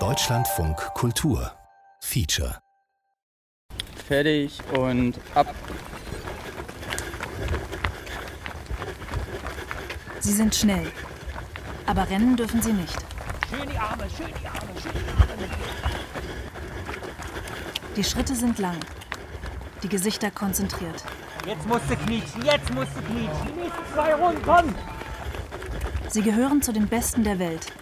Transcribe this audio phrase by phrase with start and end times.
[0.00, 1.52] Deutschlandfunk Kultur
[2.00, 2.58] Feature
[4.08, 5.54] Fertig und ab.
[10.18, 10.90] Sie sind schnell.
[11.86, 12.98] Aber rennen dürfen sie nicht.
[13.48, 15.48] Schön die Arme, schön die Arme, schön die Arme.
[17.96, 18.80] Die Schritte sind lang.
[19.84, 21.04] Die Gesichter konzentriert.
[21.46, 23.46] Jetzt musst du knietschen, jetzt musst du knietschen.
[23.54, 24.74] Die nächsten zwei Runden, komm!
[26.08, 27.72] Sie gehören zu den Besten der Welt.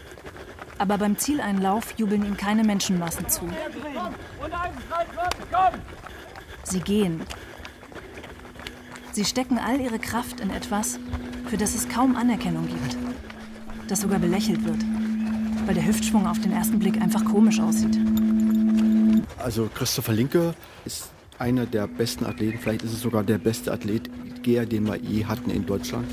[0.83, 3.43] Aber beim Zieleinlauf jubeln ihnen keine Menschenmassen zu.
[6.65, 7.21] Sie gehen.
[9.13, 10.99] Sie stecken all ihre Kraft in etwas,
[11.47, 12.97] für das es kaum Anerkennung gibt.
[13.87, 14.83] Das sogar belächelt wird,
[15.67, 17.97] weil der Hüftschwung auf den ersten Blick einfach komisch aussieht.
[19.39, 20.53] Also Christopher Linke
[20.85, 24.11] ist einer der besten Athleten, vielleicht ist es sogar der beste Athlet,
[24.45, 26.09] den wir je hatten in Deutschland.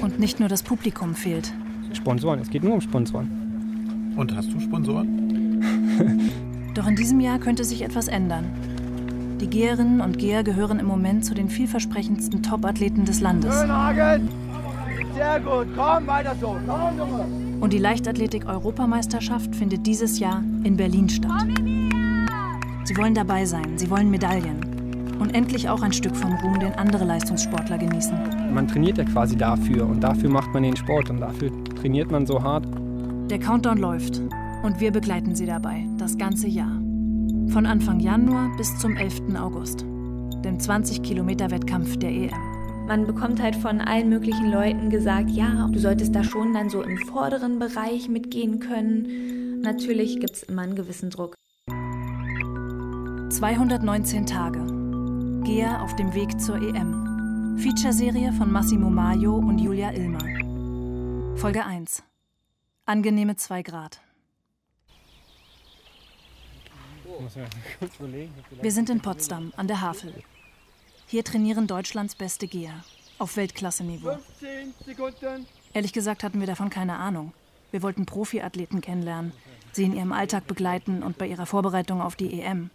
[0.00, 1.52] Und nicht nur das Publikum fehlt.
[1.92, 3.41] Sponsoren, es geht nur um Sponsoren.
[4.16, 5.60] Und hast du Sponsoren?
[6.74, 8.50] Doch in diesem Jahr könnte sich etwas ändern.
[9.40, 13.54] Die Geherinnen und Geher gehören im Moment zu den vielversprechendsten Top-Athleten des Landes.
[13.60, 14.28] Schönhagen!
[15.14, 16.56] Sehr gut, komm, weiter so.
[16.66, 17.26] Komm, Junge!
[17.60, 21.46] Und die Leichtathletik-Europameisterschaft findet dieses Jahr in Berlin statt.
[22.84, 25.16] Sie wollen dabei sein, sie wollen Medaillen.
[25.20, 28.18] Und endlich auch ein Stück vom Ruhm, den andere Leistungssportler genießen.
[28.52, 32.26] Man trainiert ja quasi dafür und dafür macht man den Sport und dafür trainiert man
[32.26, 32.66] so hart.
[33.30, 34.20] Der Countdown läuft
[34.62, 36.80] und wir begleiten Sie dabei das ganze Jahr.
[37.48, 39.36] Von Anfang Januar bis zum 11.
[39.36, 42.52] August, dem 20-Kilometer-Wettkampf der EM.
[42.86, 46.82] Man bekommt halt von allen möglichen Leuten gesagt, ja, du solltest da schon dann so
[46.82, 49.60] im vorderen Bereich mitgehen können.
[49.62, 51.34] Natürlich gibt es immer einen gewissen Druck.
[53.30, 54.60] 219 Tage.
[55.44, 57.56] Gea auf dem Weg zur EM.
[57.58, 61.36] Featureserie von Massimo Maio und Julia Illmer.
[61.36, 62.02] Folge 1.
[62.92, 64.02] Angenehme 2 Grad.
[68.60, 70.12] Wir sind in Potsdam an der Havel.
[71.06, 72.84] Hier trainieren Deutschlands beste Geher.
[73.18, 74.18] Auf Weltklasse-Niveau.
[74.38, 75.46] 15 Sekunden.
[75.72, 77.32] Ehrlich gesagt hatten wir davon keine Ahnung.
[77.70, 79.32] Wir wollten Profiathleten kennenlernen,
[79.72, 82.68] sie in ihrem Alltag begleiten und bei ihrer Vorbereitung auf die EM.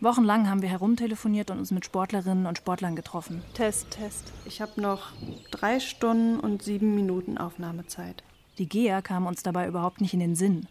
[0.00, 3.44] Wochenlang haben wir herumtelefoniert und uns mit Sportlerinnen und Sportlern getroffen.
[3.54, 4.32] Test, Test.
[4.44, 5.12] Ich habe noch
[5.52, 8.24] drei Stunden und sieben Minuten Aufnahmezeit.
[8.58, 10.66] Die Geher kamen uns dabei überhaupt nicht in den Sinn.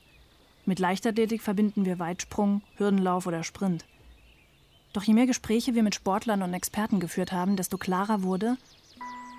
[0.65, 3.85] Mit Leichtathletik verbinden wir Weitsprung, Hürdenlauf oder Sprint.
[4.93, 8.57] Doch je mehr Gespräche wir mit Sportlern und Experten geführt haben, desto klarer wurde,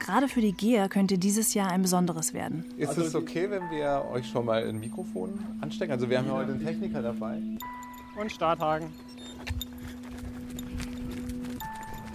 [0.01, 2.65] gerade für die Geher könnte dieses Jahr ein besonderes werden.
[2.79, 5.93] Ist es okay, wenn wir euch schon mal ein Mikrofon anstecken?
[5.93, 7.39] Also wir haben ja heute einen Techniker dabei.
[8.21, 8.89] Und Starthaken.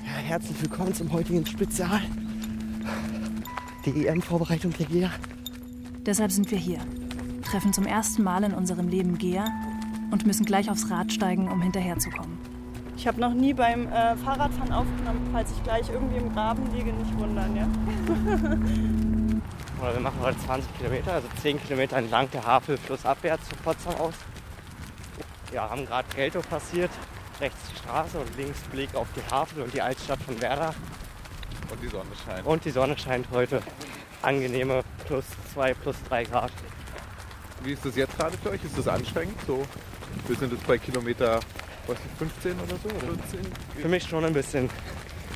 [0.06, 2.02] Ja, herzlich willkommen zum heutigen Spezial.
[3.86, 5.12] Die EM-Vorbereitung der GEA.
[6.08, 6.80] Deshalb sind wir hier,
[7.44, 9.52] treffen zum ersten Mal in unserem Leben Geher
[10.10, 12.38] und müssen gleich aufs Rad steigen, um hinterherzukommen.
[12.96, 16.94] Ich habe noch nie beim äh, Fahrradfahren aufgenommen, falls ich gleich irgendwie im Graben liege,
[16.94, 17.68] nicht wundern, ja?
[19.82, 23.96] Oder wir machen heute 20 Kilometer, also 10 Kilometer entlang der Havel flussabwärts von Potsdam
[23.96, 24.14] aus.
[25.54, 26.92] Ja, haben gerade Geltow passiert,
[27.42, 30.74] rechts die Straße und links Blick auf die Havel und die Altstadt von Werder.
[31.70, 32.46] Und die Sonne scheint.
[32.46, 33.62] Und die Sonne scheint heute.
[34.22, 36.52] Angenehme plus 2, plus 3 Grad.
[37.64, 38.64] Wie ist das jetzt gerade für euch?
[38.64, 39.38] Ist das anstrengend?
[39.46, 39.64] So,
[40.28, 41.40] wir sind jetzt bei Kilometer
[41.88, 42.90] weiß nicht, 15 oder so?
[42.90, 43.24] Oder?
[43.24, 43.40] 15?
[43.82, 44.70] Für mich schon ein bisschen.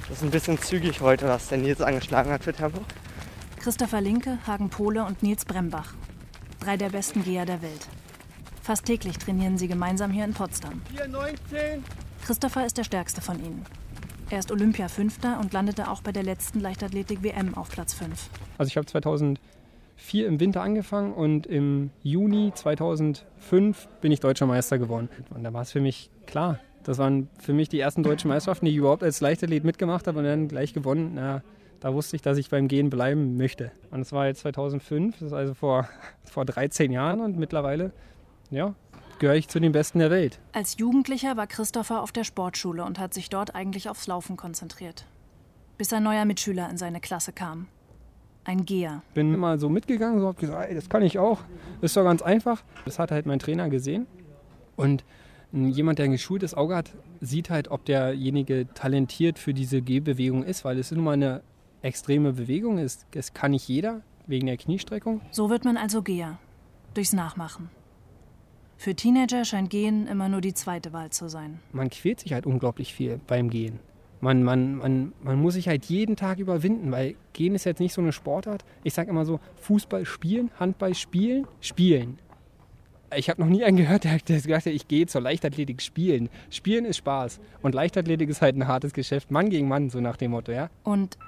[0.07, 2.81] Das ist ein bisschen zügig heute, was der Nils angeschlagen hat für Tempo.
[3.59, 5.93] Christopher Linke, Hagen Pohle und Nils Brembach.
[6.59, 7.87] Drei der besten Geher der Welt.
[8.61, 10.81] Fast täglich trainieren sie gemeinsam hier in Potsdam.
[10.95, 11.81] 4,19.
[12.25, 13.65] Christopher ist der stärkste von ihnen.
[14.31, 18.29] Er ist Olympia-Fünfter und landete auch bei der letzten Leichtathletik-WM auf Platz 5.
[18.57, 24.79] Also ich habe 2004 im Winter angefangen und im Juni 2005 bin ich deutscher Meister
[24.79, 25.09] geworden.
[25.31, 26.59] Und da war es für mich klar.
[26.83, 30.19] Das waren für mich die ersten deutschen Meisterschaften, die ich überhaupt als Leichtathlet mitgemacht habe
[30.19, 31.11] und dann gleich gewonnen.
[31.15, 31.43] Na,
[31.81, 33.73] da wusste ich, dass ich beim Gehen bleiben möchte.
[33.91, 35.89] Und das war jetzt 2005, das ist also vor,
[36.23, 37.91] vor 13 Jahren und mittlerweile,
[38.49, 38.75] ja,
[39.21, 40.39] gehöre ich zu den Besten der Welt.
[40.51, 45.05] Als Jugendlicher war Christopher auf der Sportschule und hat sich dort eigentlich aufs Laufen konzentriert.
[45.77, 47.67] Bis ein neuer Mitschüler in seine Klasse kam.
[48.45, 49.03] Ein Geher.
[49.13, 51.39] Bin immer so mitgegangen, so habe gesagt, ey, das kann ich auch.
[51.81, 52.63] Ist doch ganz einfach.
[52.83, 54.07] Das hat halt mein Trainer gesehen.
[54.75, 55.05] Und
[55.53, 60.65] jemand, der ein geschultes Auge hat, sieht halt, ob derjenige talentiert für diese Gehbewegung ist,
[60.65, 61.43] weil es nun mal eine
[61.83, 63.05] extreme Bewegung ist.
[63.13, 65.21] Es kann nicht jeder, wegen der Kniestreckung.
[65.29, 66.39] So wird man also Geher.
[66.95, 67.69] Durchs Nachmachen.
[68.81, 71.59] Für Teenager scheint Gehen immer nur die zweite Wahl zu sein.
[71.71, 73.77] Man quält sich halt unglaublich viel beim Gehen.
[74.21, 77.93] man, man, man, man muss sich halt jeden Tag überwinden, weil Gehen ist jetzt nicht
[77.93, 78.65] so eine Sportart.
[78.83, 82.17] Ich sage immer so, Fußball spielen, Handball spielen, spielen.
[83.15, 86.29] Ich habe noch nie einen gehört, der, der gesagt hat, ich gehe zur Leichtathletik spielen.
[86.49, 87.39] Spielen ist Spaß.
[87.61, 90.71] Und Leichtathletik ist halt ein hartes Geschäft, Mann gegen Mann, so nach dem Motto, ja.
[90.83, 91.19] Und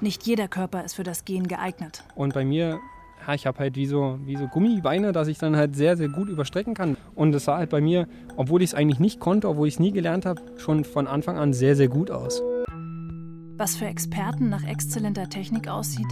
[0.00, 2.04] nicht jeder Körper ist für das Gehen geeignet.
[2.14, 2.78] Und bei mir,
[3.26, 6.08] ja, ich habe halt wie so, wie so Gummibeine, dass ich dann halt sehr, sehr
[6.08, 6.96] gut überstrecken kann.
[7.14, 9.80] Und es sah halt bei mir, obwohl ich es eigentlich nicht konnte, obwohl ich es
[9.80, 12.42] nie gelernt habe, schon von Anfang an sehr, sehr gut aus.
[13.56, 16.08] Was für Experten nach exzellenter Technik aussieht,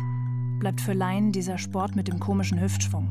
[0.60, 3.08] bleibt für Laien dieser Sport mit dem komischen Hüftschwung.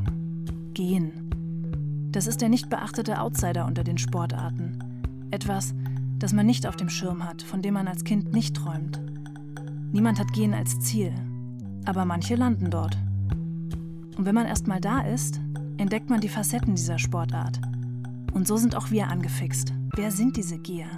[0.73, 2.09] Gehen.
[2.11, 5.27] Das ist der nicht beachtete Outsider unter den Sportarten.
[5.31, 5.73] Etwas,
[6.17, 9.01] das man nicht auf dem Schirm hat, von dem man als Kind nicht träumt.
[9.91, 11.11] Niemand hat Gehen als Ziel,
[11.85, 12.97] aber manche landen dort.
[14.19, 15.39] Und wenn man erst mal da ist,
[15.77, 17.61] entdeckt man die Facetten dieser Sportart.
[18.33, 19.71] Und so sind auch wir angefixt.
[19.95, 20.89] Wer sind diese Geher?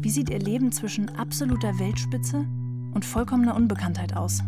[0.00, 2.46] Wie sieht ihr Leben zwischen absoluter Weltspitze
[2.94, 4.44] und vollkommener Unbekanntheit aus?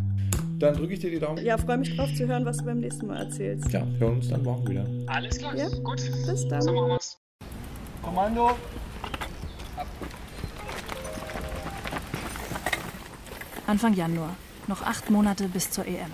[0.60, 1.44] Dann drücke ich dir die Daumen.
[1.44, 3.68] Ja, freue mich drauf zu hören, was du beim nächsten Mal erzählst.
[3.72, 4.86] Ja, hören uns dann morgen wieder.
[5.08, 5.68] Alles klar, Ja?
[5.82, 6.00] gut.
[6.24, 6.62] Bis dann.
[6.62, 7.18] So machen wir's.
[8.00, 8.52] Kommando.
[13.66, 14.36] Anfang Januar.
[14.68, 16.12] Noch acht Monate bis zur EM.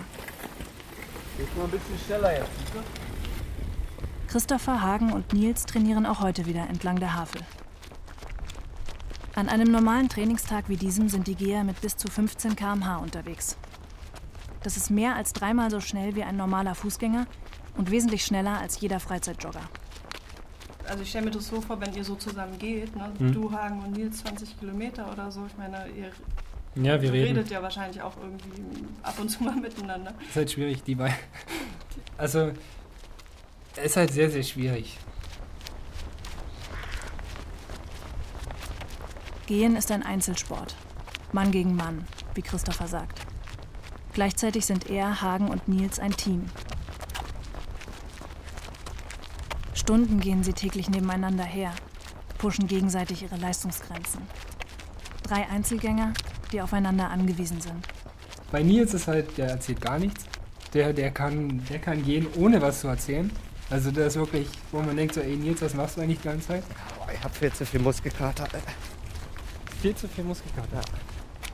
[1.37, 2.49] Geht mal ein bisschen schneller jetzt.
[2.73, 2.79] du?
[4.27, 7.41] Christopher, Hagen und Nils trainieren auch heute wieder entlang der Havel.
[9.35, 13.57] An einem normalen Trainingstag wie diesem sind die Geher mit bis zu 15 km/h unterwegs.
[14.63, 17.27] Das ist mehr als dreimal so schnell wie ein normaler Fußgänger
[17.75, 19.61] und wesentlich schneller als jeder Freizeitjogger.
[20.87, 23.11] Also ich stelle mir das so vor, wenn ihr so zusammen geht, ne?
[23.17, 23.33] Hm.
[23.33, 25.45] du, Hagen und Nils 20 Kilometer oder so.
[25.47, 26.11] Ich meine, ihr
[26.75, 27.37] Ja, wir reden.
[27.37, 30.13] redet ja wahrscheinlich auch irgendwie ab und zu mal miteinander.
[30.27, 31.15] ist halt schwierig, die beiden.
[32.17, 32.51] Also,
[33.75, 34.97] es ist halt sehr, sehr schwierig.
[39.47, 40.75] Gehen ist ein Einzelsport.
[41.31, 43.21] Mann gegen Mann, wie Christopher sagt.
[44.13, 46.45] Gleichzeitig sind er, Hagen und Nils ein Team.
[49.73, 51.71] Stunden gehen sie täglich nebeneinander her,
[52.37, 54.21] pushen gegenseitig ihre Leistungsgrenzen.
[55.23, 56.13] Drei Einzelgänger,
[56.55, 57.85] die aufeinander angewiesen sind.
[58.51, 60.25] Bei Nils ist halt, der erzählt gar nichts.
[60.73, 63.29] Der, der, kann, der kann gehen, ohne was zu erzählen.
[63.69, 66.29] Also der ist wirklich, wo man denkt so, ey Nils, was machst du eigentlich die
[66.29, 66.63] ganze Zeit?
[66.97, 68.47] Boah, ich hab viel zu viel Muskelkater.
[69.81, 70.81] Viel zu viel Muskelkater.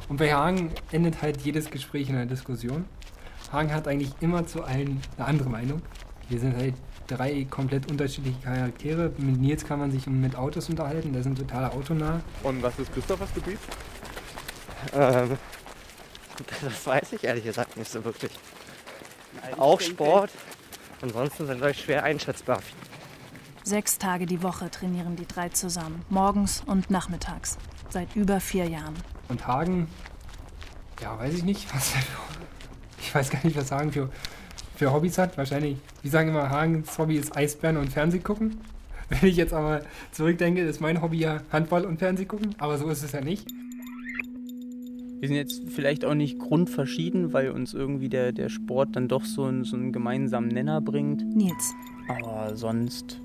[0.08, 2.86] Und bei Hagen endet halt jedes Gespräch in einer Diskussion.
[3.52, 5.82] Hagen hat eigentlich immer zu allen eine andere Meinung.
[6.30, 6.76] Wir sind halt
[7.08, 9.12] drei komplett unterschiedliche Charaktere.
[9.18, 12.22] Mit Nils kann man sich mit Autos unterhalten, der ist ein totaler Autonah.
[12.44, 13.58] Und was ist Christophers Gebiet?
[14.94, 15.38] Ähm,
[16.62, 18.32] das weiß ich ehrlich gesagt nicht so wirklich.
[19.58, 20.32] Auch Sport.
[21.02, 22.60] Ansonsten sind wir schwer einschätzbar.
[23.64, 27.58] Sechs Tage die Woche trainieren die drei zusammen, morgens und nachmittags,
[27.90, 28.96] seit über vier Jahren.
[29.30, 29.88] Und Hagen,
[31.00, 32.18] ja, weiß ich nicht, was er für,
[33.00, 34.10] ich weiß gar nicht, was Hagen für,
[34.76, 35.38] für Hobbys hat.
[35.38, 38.60] Wahrscheinlich, wir sagen immer, Hagens Hobby ist Eisbären und Fernsehgucken.
[39.10, 39.82] Wenn ich jetzt aber
[40.12, 43.48] zurückdenke, ist mein Hobby ja Handball und Fernsehgucken, aber so ist es ja nicht.
[45.22, 49.24] Wir sind jetzt vielleicht auch nicht grundverschieden, weil uns irgendwie der, der Sport dann doch
[49.24, 51.24] so, einen- so einen gemeinsamen Nenner bringt.
[51.36, 51.74] Nils,
[52.08, 53.22] Aber sonst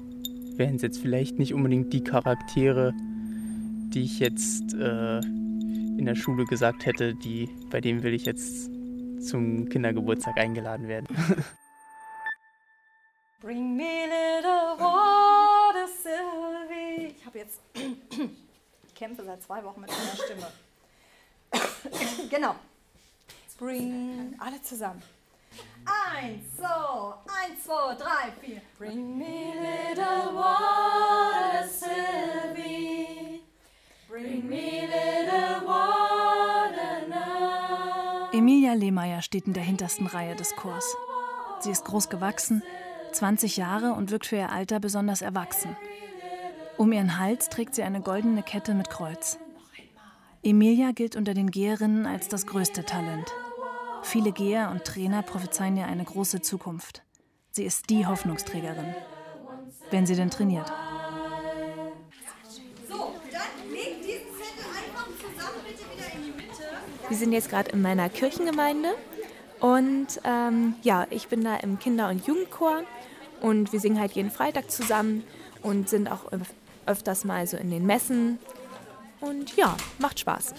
[0.57, 2.93] wären es jetzt vielleicht nicht unbedingt die Charaktere,
[3.95, 8.71] die ich jetzt äh, in der Schule gesagt hätte, die, bei denen will ich jetzt
[9.27, 11.07] zum Kindergeburtstag eingeladen werden.
[13.41, 17.15] Bring me little water, Sylvie.
[17.19, 20.47] Ich habe jetzt ich kämpfe seit zwei Wochen mit meiner Stimme.
[22.31, 22.55] genau.
[23.59, 25.03] Bring alle zusammen.
[25.87, 28.61] Eins, so, eins, zwei, drei, vier.
[28.79, 33.41] Bring me little water, Sylvie.
[34.09, 38.29] Bring me little water now.
[38.33, 40.97] Emilia Lehmeier steht in der hintersten Reihe des Chors.
[41.61, 42.63] Sie ist groß gewachsen,
[43.13, 45.77] 20 Jahre und wirkt für ihr Alter besonders erwachsen.
[46.77, 49.39] Um ihren Hals trägt sie eine goldene Kette mit Kreuz.
[50.47, 53.33] Emilia gilt unter den Geherinnen als das größte Talent.
[54.03, 57.03] Viele Geher und Trainer prophezeien ihr eine große Zukunft.
[57.51, 58.95] Sie ist die Hoffnungsträgerin.
[59.91, 60.73] Wenn sie denn trainiert.
[62.89, 66.63] So, dann leg diesen Zettel einfach zusammen, bitte wieder in die Mitte.
[67.09, 68.91] Wir sind jetzt gerade in meiner Kirchengemeinde
[69.59, 72.83] und ähm, ja, ich bin da im Kinder- und Jugendchor
[73.41, 75.25] und wir singen halt jeden Freitag zusammen
[75.63, 76.55] und sind auch öf-
[76.87, 78.39] öfters mal so in den Messen
[79.21, 80.55] und ja, macht Spaß.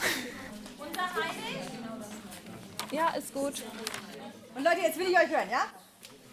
[2.92, 3.64] Ja, ist gut.
[4.56, 5.66] Und Leute, jetzt will ich euch hören, ja?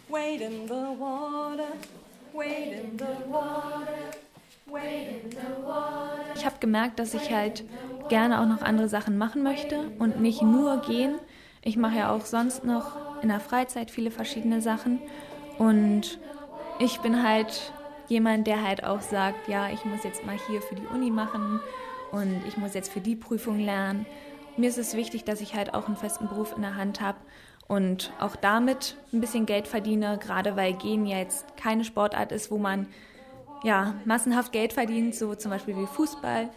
[0.07, 1.73] Wade in the water,
[2.33, 3.87] wade in the water,
[4.65, 6.33] wade in the water.
[6.35, 7.63] Ich habe gemerkt, dass ich halt
[8.07, 11.15] gerne auch noch andere Sachen machen möchte und nicht nur gehen.
[11.61, 15.01] Ich mache ja auch sonst noch in der Freizeit viele verschiedene Sachen
[15.57, 16.19] und
[16.79, 17.73] ich bin halt
[18.07, 21.59] jemand, der halt auch sagt, ja, ich muss jetzt mal hier für die Uni machen
[22.15, 24.05] und ich muss jetzt für die Prüfung lernen.
[24.57, 27.17] Mir ist es wichtig, dass ich halt auch einen festen Beruf in der Hand habe
[27.67, 32.51] und auch damit ein bisschen Geld verdiene, gerade weil Gehen ja jetzt keine Sportart ist,
[32.51, 32.87] wo man
[33.63, 36.49] ja massenhaft Geld verdient, so zum Beispiel wie Fußball.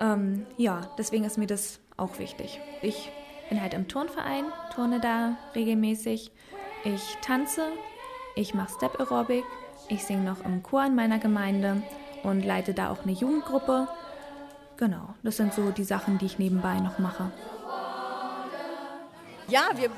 [0.00, 2.60] Ähm, ja, deswegen ist mir das auch wichtig.
[2.82, 3.10] Ich
[3.50, 4.44] bin halt im Turnverein,
[4.74, 6.32] turne da regelmäßig.
[6.84, 7.62] Ich tanze,
[8.36, 9.44] ich mache Step Aerobic,
[9.88, 11.82] ich singe noch im Chor in meiner Gemeinde
[12.22, 13.86] und leite da auch eine Jugendgruppe.
[14.76, 17.30] Genau, das sind so die Sachen, die ich nebenbei noch mache.
[19.46, 19.90] Ja, wir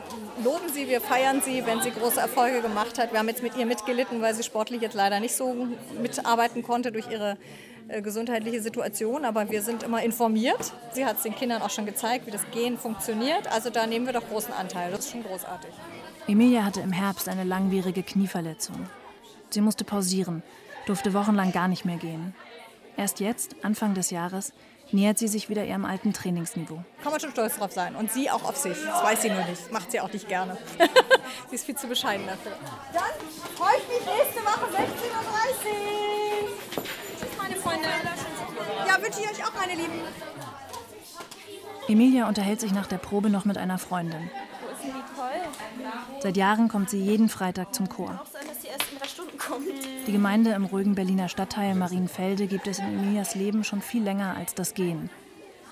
[0.42, 3.12] loben sie, wir feiern sie, wenn sie große Erfolge gemacht hat.
[3.12, 5.68] Wir haben jetzt mit ihr mitgelitten, weil sie sportlich jetzt leider nicht so
[6.00, 7.38] mitarbeiten konnte durch ihre
[7.88, 10.72] äh, gesundheitliche Situation, aber wir sind immer informiert.
[10.92, 13.50] Sie hat es den Kindern auch schon gezeigt, wie das Gehen funktioniert.
[13.52, 14.90] Also da nehmen wir doch großen Anteil.
[14.90, 15.70] Das ist schon großartig.
[16.26, 18.88] Emilia hatte im Herbst eine langwierige Knieverletzung.
[19.50, 20.42] Sie musste pausieren,
[20.86, 22.34] durfte wochenlang gar nicht mehr gehen.
[22.96, 24.52] Erst jetzt, Anfang des Jahres,
[24.90, 26.82] nähert sie sich wieder ihrem alten Trainingsniveau.
[27.02, 27.94] Kann man schon stolz drauf sein.
[27.94, 28.76] Und sie auch auf sich.
[28.86, 29.70] Das weiß sie nur nicht.
[29.70, 30.56] Macht sie auch nicht gerne.
[31.50, 32.52] sie ist viel zu bescheiden dafür.
[32.92, 33.02] Dann
[33.54, 34.80] freue ich mich nächste Woche 16.30
[36.42, 36.86] Uhr.
[37.20, 37.88] Tschüss, meine Freunde.
[38.86, 40.00] Ja, wünsche ich euch auch, meine Lieben.
[41.88, 44.30] Emilia unterhält sich nach der Probe noch mit einer Freundin.
[46.20, 48.24] Seit Jahren kommt sie jeden Freitag zum Chor.
[50.06, 54.36] Die Gemeinde im ruhigen Berliner Stadtteil Marienfelde gibt es in Emilias Leben schon viel länger
[54.36, 55.10] als das Gehen.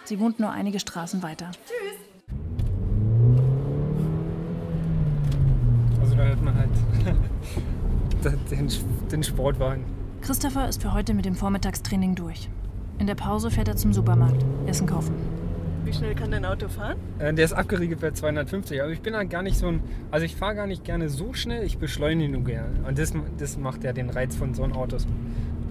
[0.05, 1.51] Sie wohnt nur einige Straßen weiter.
[1.67, 1.99] Tschüss.
[6.01, 6.71] Also da hört man halt
[8.51, 8.71] den,
[9.11, 9.85] den Sportwagen.
[10.21, 12.49] Christopher ist für heute mit dem Vormittagstraining durch.
[12.99, 15.15] In der Pause fährt er zum Supermarkt, Essen kaufen.
[15.85, 16.97] Wie schnell kann dein Auto fahren?
[17.19, 18.81] Äh, Der ist abgeriegelt bei 250.
[18.83, 19.83] Aber ich bin halt gar nicht so ein.
[20.11, 22.87] Also ich fahre gar nicht gerne so schnell, ich beschleunige nur gerne.
[22.87, 24.97] Und das, das macht ja den Reiz von so einem Auto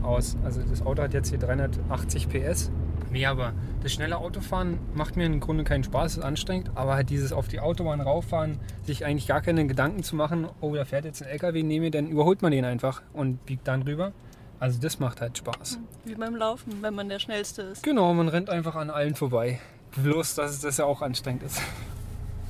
[0.04, 0.38] aus.
[0.44, 2.72] Also das Auto hat jetzt hier 380 PS.
[3.12, 6.72] Nee, aber das schnelle Autofahren macht mir im Grunde keinen Spaß, ist anstrengend.
[6.76, 10.76] Aber halt dieses auf die Autobahn rauffahren, sich eigentlich gar keine Gedanken zu machen, oh,
[10.76, 14.14] da fährt jetzt ein LKW mir, dann überholt man den einfach und biegt dann rüber.
[14.60, 15.80] Also das macht halt Spaß.
[16.06, 17.84] Wie beim Laufen, wenn man der Schnellste ist.
[17.84, 19.60] Genau, man rennt einfach an allen vorbei.
[19.96, 21.62] Bloß, dass das ja auch anstrengend ist.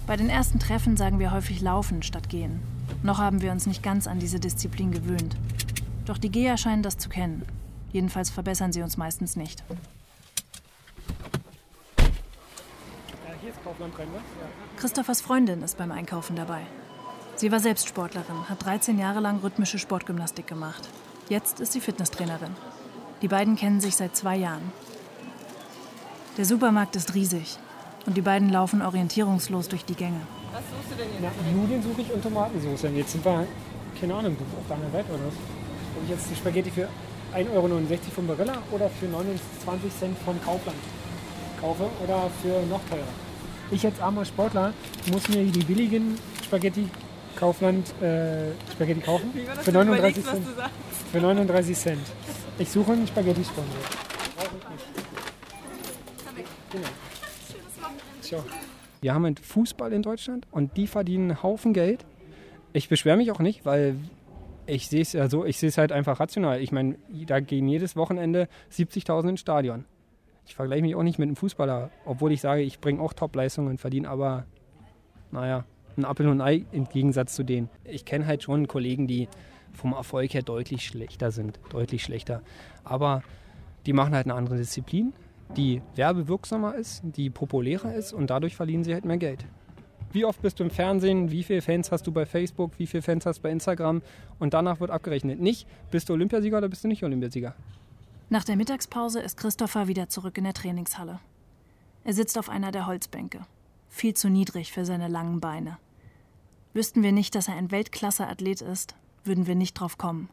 [0.07, 2.61] Bei den ersten Treffen sagen wir häufig Laufen statt Gehen.
[3.03, 5.35] Noch haben wir uns nicht ganz an diese Disziplin gewöhnt.
[6.05, 7.45] Doch die Geher scheinen das zu kennen.
[7.91, 9.63] Jedenfalls verbessern sie uns meistens nicht.
[13.41, 14.19] hier ist Kaufland drin, ne?
[14.77, 16.61] Christophers Freundin ist beim Einkaufen dabei.
[17.35, 20.87] Sie war selbst Sportlerin, hat 13 Jahre lang rhythmische Sportgymnastik gemacht.
[21.29, 22.55] Jetzt ist sie Fitnesstrainerin.
[23.21, 24.71] Die beiden kennen sich seit zwei Jahren.
[26.35, 27.57] Der Supermarkt ist riesig
[28.07, 30.19] und die beiden laufen orientierungslos durch die Gänge.
[30.51, 32.89] Was suchst du denn Na, Nudeln suche ich und Tomatensauce.
[32.95, 33.45] Jetzt sind wir,
[33.99, 35.33] keine Ahnung, auf der anderen Seite oder was?
[35.95, 36.89] Ob ich jetzt die Spaghetti für
[37.35, 37.67] 1,69 Euro
[38.15, 40.77] von Barilla oder für 29 Cent von Kaufland
[41.61, 43.03] kaufe oder für noch teurer.
[43.69, 44.73] Ich als armer Sportler
[45.11, 46.89] muss mir die billigen Spaghetti
[47.35, 50.47] Kaufland äh, Spaghetti kaufen Wie war das für denn 39 überlegt, was Cent.
[50.47, 50.75] du sagst?
[51.11, 52.07] Für 39 Cent.
[52.57, 54.22] Ich suche einen Spaghetti-Sponsor.
[56.73, 56.87] Genau.
[58.21, 58.43] Ciao.
[59.01, 62.05] Wir haben halt Fußball in Deutschland und die verdienen einen Haufen Geld.
[62.73, 63.95] Ich beschwere mich auch nicht, weil
[64.65, 66.61] ich sehe es ja so, ich sehe es halt einfach rational.
[66.61, 66.95] Ich meine,
[67.27, 69.85] da gehen jedes Wochenende 70.000 ins Stadion.
[70.47, 73.69] Ich vergleiche mich auch nicht mit einem Fußballer, obwohl ich sage, ich bringe auch Top-Leistungen
[73.69, 74.45] und verdiene aber,
[75.31, 75.65] naja,
[75.95, 77.69] ein Apfel und ein Ei im Gegensatz zu denen.
[77.83, 79.27] Ich kenne halt schon Kollegen, die
[79.73, 82.41] vom Erfolg her deutlich schlechter sind, deutlich schlechter.
[82.83, 83.21] Aber
[83.85, 85.13] die machen halt eine andere Disziplin,
[85.55, 89.45] die werbewirksamer ist, die populärer ist und dadurch verdienen sie halt mehr Geld.
[90.11, 91.31] Wie oft bist du im Fernsehen?
[91.31, 92.77] Wie viele Fans hast du bei Facebook?
[92.77, 94.03] Wie viele Fans hast du bei Instagram?
[94.37, 95.39] Und danach wird abgerechnet.
[95.39, 97.55] Nicht, bist du Olympiasieger oder bist du nicht Olympiasieger?
[98.29, 101.19] Nach der Mittagspause ist Christopher wieder zurück in der Trainingshalle.
[102.03, 103.41] Er sitzt auf einer der Holzbänke.
[103.89, 105.77] Viel zu niedrig für seine langen Beine.
[106.73, 110.29] Wüssten wir nicht, dass er ein Weltklasse-Athlet ist, würden wir nicht drauf kommen.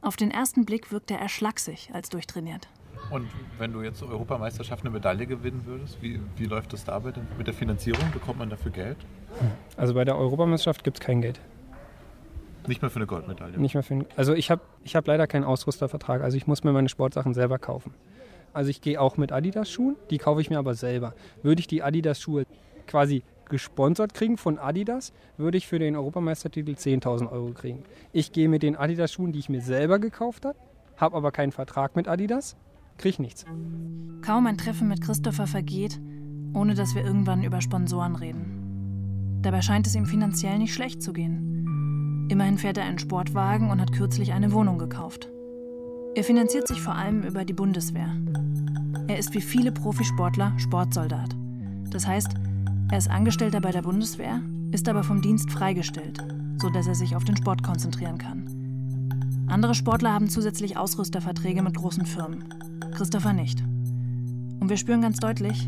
[0.00, 2.68] Auf den ersten Blick wirkt er eher schlaksig als durchtrainiert.
[3.10, 7.10] Und wenn du jetzt zur Europameisterschaft eine Medaille gewinnen würdest, wie, wie läuft das dabei
[7.10, 8.04] denn mit der Finanzierung?
[8.12, 8.96] Bekommt man dafür Geld?
[9.76, 11.40] Also bei der Europameisterschaft gibt es kein Geld.
[12.66, 13.58] Nicht mehr für eine Goldmedaille.
[13.58, 16.22] Nicht mehr für ein, also ich habe ich hab leider keinen Ausrüstervertrag.
[16.22, 17.94] Also ich muss mir meine Sportsachen selber kaufen.
[18.52, 21.14] Also ich gehe auch mit Adidas-Schuhen, die kaufe ich mir aber selber.
[21.42, 22.46] Würde ich die Adidas-Schuhe
[22.86, 27.82] quasi gesponsert kriegen von Adidas, würde ich für den Europameistertitel 10.000 Euro kriegen.
[28.12, 30.56] Ich gehe mit den Adidas-Schuhen, die ich mir selber gekauft habe,
[30.96, 32.56] habe aber keinen Vertrag mit Adidas,
[33.00, 33.44] kriege nichts.
[34.22, 36.00] Kaum ein Treffen mit Christopher vergeht,
[36.52, 39.40] ohne dass wir irgendwann über Sponsoren reden.
[39.42, 42.26] Dabei scheint es ihm finanziell nicht schlecht zu gehen.
[42.30, 45.28] Immerhin fährt er einen Sportwagen und hat kürzlich eine Wohnung gekauft.
[46.14, 48.14] Er finanziert sich vor allem über die Bundeswehr.
[49.08, 51.34] Er ist wie viele Profisportler Sportsoldat.
[51.90, 52.34] Das heißt,
[52.90, 54.42] er ist Angestellter bei der Bundeswehr,
[54.72, 56.22] ist aber vom Dienst freigestellt,
[56.58, 58.59] sodass er sich auf den Sport konzentrieren kann.
[59.50, 62.44] Andere Sportler haben zusätzlich Ausrüsterverträge mit großen Firmen.
[62.94, 63.60] Christopher nicht.
[63.60, 65.66] Und wir spüren ganz deutlich,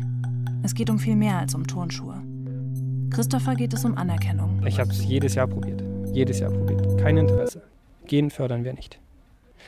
[0.63, 2.23] es geht um viel mehr als um Turnschuhe.
[3.09, 4.65] Christopher geht es um Anerkennung.
[4.65, 5.83] Ich habe es jedes Jahr probiert.
[6.13, 6.97] Jedes Jahr probiert.
[6.97, 7.61] Kein Interesse.
[8.07, 8.99] Gehen fördern wir nicht.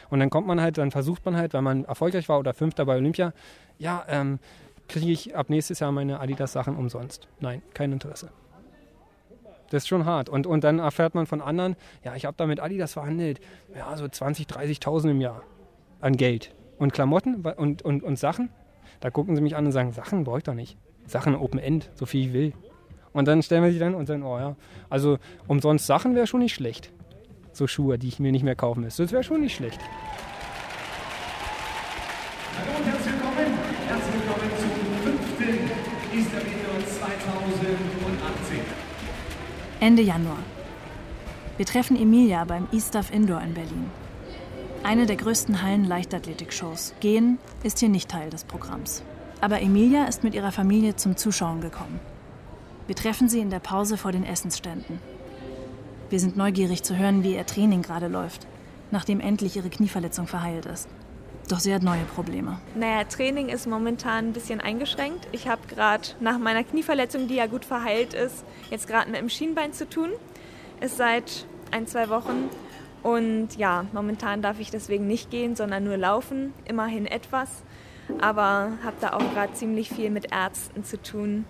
[0.09, 2.85] Und dann kommt man halt, dann versucht man halt, weil man erfolgreich war oder Fünfter
[2.85, 3.33] bei Olympia,
[3.79, 4.39] ja, ähm,
[4.87, 7.27] kriege ich ab nächstes Jahr meine Adidas-Sachen umsonst.
[7.41, 8.29] Nein, kein Interesse.
[9.69, 10.29] Das ist schon hart.
[10.29, 13.39] Und, und dann erfährt man von anderen, ja, ich habe da mit Adidas verhandelt,
[13.75, 15.43] ja, so 20, 30.000 im Jahr
[16.01, 16.53] an Geld.
[16.77, 18.49] Und Klamotten und, und, und Sachen,
[18.99, 20.77] da gucken sie mich an und sagen, Sachen brauche ich doch nicht.
[21.07, 22.53] Sachen Open End, so viel ich will.
[23.13, 24.55] Und dann stellen wir sie dann und sagen, oh ja,
[24.89, 25.17] also
[25.47, 26.91] umsonst Sachen wäre schon nicht schlecht.
[27.53, 29.03] So Schuhe, die ich mir nicht mehr kaufen müsste.
[29.03, 29.79] Das wäre schon nicht schlecht.
[32.59, 33.57] Hallo und herzlich willkommen.
[33.87, 34.69] Herzlich willkommen zum
[35.03, 37.94] fünften Easter Video 2018.
[39.81, 40.37] Ende Januar.
[41.57, 43.91] Wir treffen Emilia beim E-Stuff Indoor in Berlin.
[44.83, 46.93] Eine der größten Hallen Leichtathletik-Shows.
[47.01, 49.03] Gehen ist hier nicht Teil des Programms.
[49.41, 51.99] Aber Emilia ist mit ihrer Familie zum Zuschauen gekommen.
[52.87, 54.99] Wir treffen sie in der Pause vor den Essensständen.
[56.09, 58.47] Wir sind neugierig zu hören, wie ihr Training gerade läuft,
[58.91, 60.87] nachdem endlich ihre Knieverletzung verheilt ist.
[61.47, 62.59] Doch sie hat neue Probleme.
[62.73, 65.27] Naja, Training ist momentan ein bisschen eingeschränkt.
[65.31, 69.29] Ich habe gerade nach meiner Knieverletzung, die ja gut verheilt ist, jetzt gerade mit dem
[69.29, 70.09] Schienbein zu tun.
[70.81, 72.49] Ist seit ein, zwei Wochen.
[73.03, 76.51] Und ja, momentan darf ich deswegen nicht gehen, sondern nur laufen.
[76.65, 77.49] Immerhin etwas.
[78.19, 81.45] Aber habe da auch gerade ziemlich viel mit Ärzten zu tun.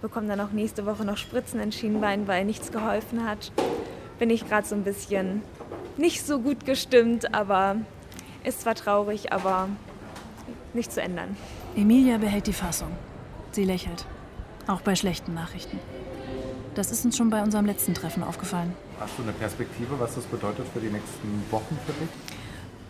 [0.00, 3.52] Bekomme dann auch nächste Woche noch Spritzen ins Schienbein, weil nichts geholfen hat.
[4.18, 5.42] Bin ich gerade so ein bisschen
[5.98, 7.76] nicht so gut gestimmt, aber
[8.44, 9.68] ist zwar traurig, aber
[10.74, 11.36] nicht zu ändern.
[11.76, 12.90] Emilia behält die Fassung.
[13.52, 14.04] Sie lächelt.
[14.66, 15.78] Auch bei schlechten Nachrichten.
[16.74, 18.74] Das ist uns schon bei unserem letzten Treffen aufgefallen.
[19.00, 22.08] Hast du eine Perspektive, was das bedeutet für die nächsten Wochen für dich?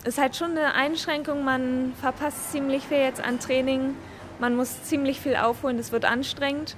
[0.05, 1.45] Ist halt schon eine Einschränkung.
[1.45, 3.95] Man verpasst ziemlich viel jetzt an Training.
[4.39, 5.77] Man muss ziemlich viel aufholen.
[5.77, 6.77] Das wird anstrengend.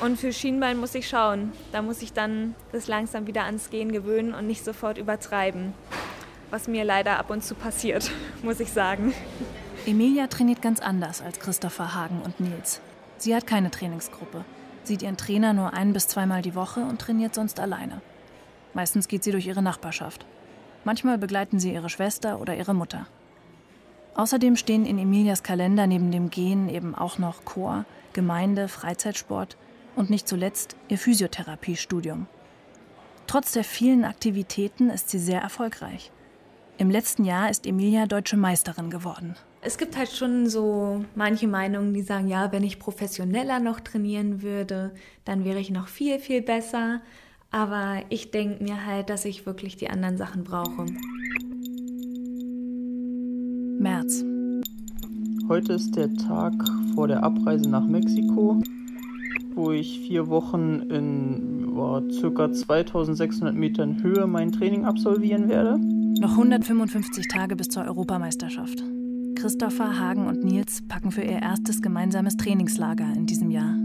[0.00, 1.52] Und für Schienbein muss ich schauen.
[1.72, 5.74] Da muss ich dann das langsam wieder ans Gehen gewöhnen und nicht sofort übertreiben
[6.56, 8.10] was mir leider ab und zu passiert,
[8.42, 9.12] muss ich sagen.
[9.84, 12.80] Emilia trainiert ganz anders als Christopher Hagen und Nils.
[13.18, 14.42] Sie hat keine Trainingsgruppe,
[14.82, 18.00] sieht ihren Trainer nur ein bis zweimal die Woche und trainiert sonst alleine.
[18.72, 20.24] Meistens geht sie durch ihre Nachbarschaft.
[20.82, 23.06] Manchmal begleiten sie ihre Schwester oder ihre Mutter.
[24.14, 29.58] Außerdem stehen in Emilias Kalender neben dem Gehen eben auch noch Chor, Gemeinde, Freizeitsport
[29.94, 32.26] und nicht zuletzt ihr Physiotherapiestudium.
[33.26, 36.12] Trotz der vielen Aktivitäten ist sie sehr erfolgreich.
[36.78, 39.34] Im letzten Jahr ist Emilia deutsche Meisterin geworden.
[39.62, 44.42] Es gibt halt schon so manche Meinungen, die sagen, ja, wenn ich professioneller noch trainieren
[44.42, 44.92] würde,
[45.24, 47.00] dann wäre ich noch viel, viel besser.
[47.50, 50.84] Aber ich denke mir halt, dass ich wirklich die anderen Sachen brauche.
[53.80, 54.22] März.
[55.48, 56.52] Heute ist der Tag
[56.94, 58.60] vor der Abreise nach Mexiko,
[59.54, 62.02] wo ich vier Wochen in oh,
[62.34, 62.52] ca.
[62.52, 65.80] 2600 Metern Höhe mein Training absolvieren werde.
[66.18, 68.82] Noch 155 Tage bis zur Europameisterschaft.
[69.34, 73.76] Christopher, Hagen und Nils packen für ihr erstes gemeinsames Trainingslager in diesem Jahr.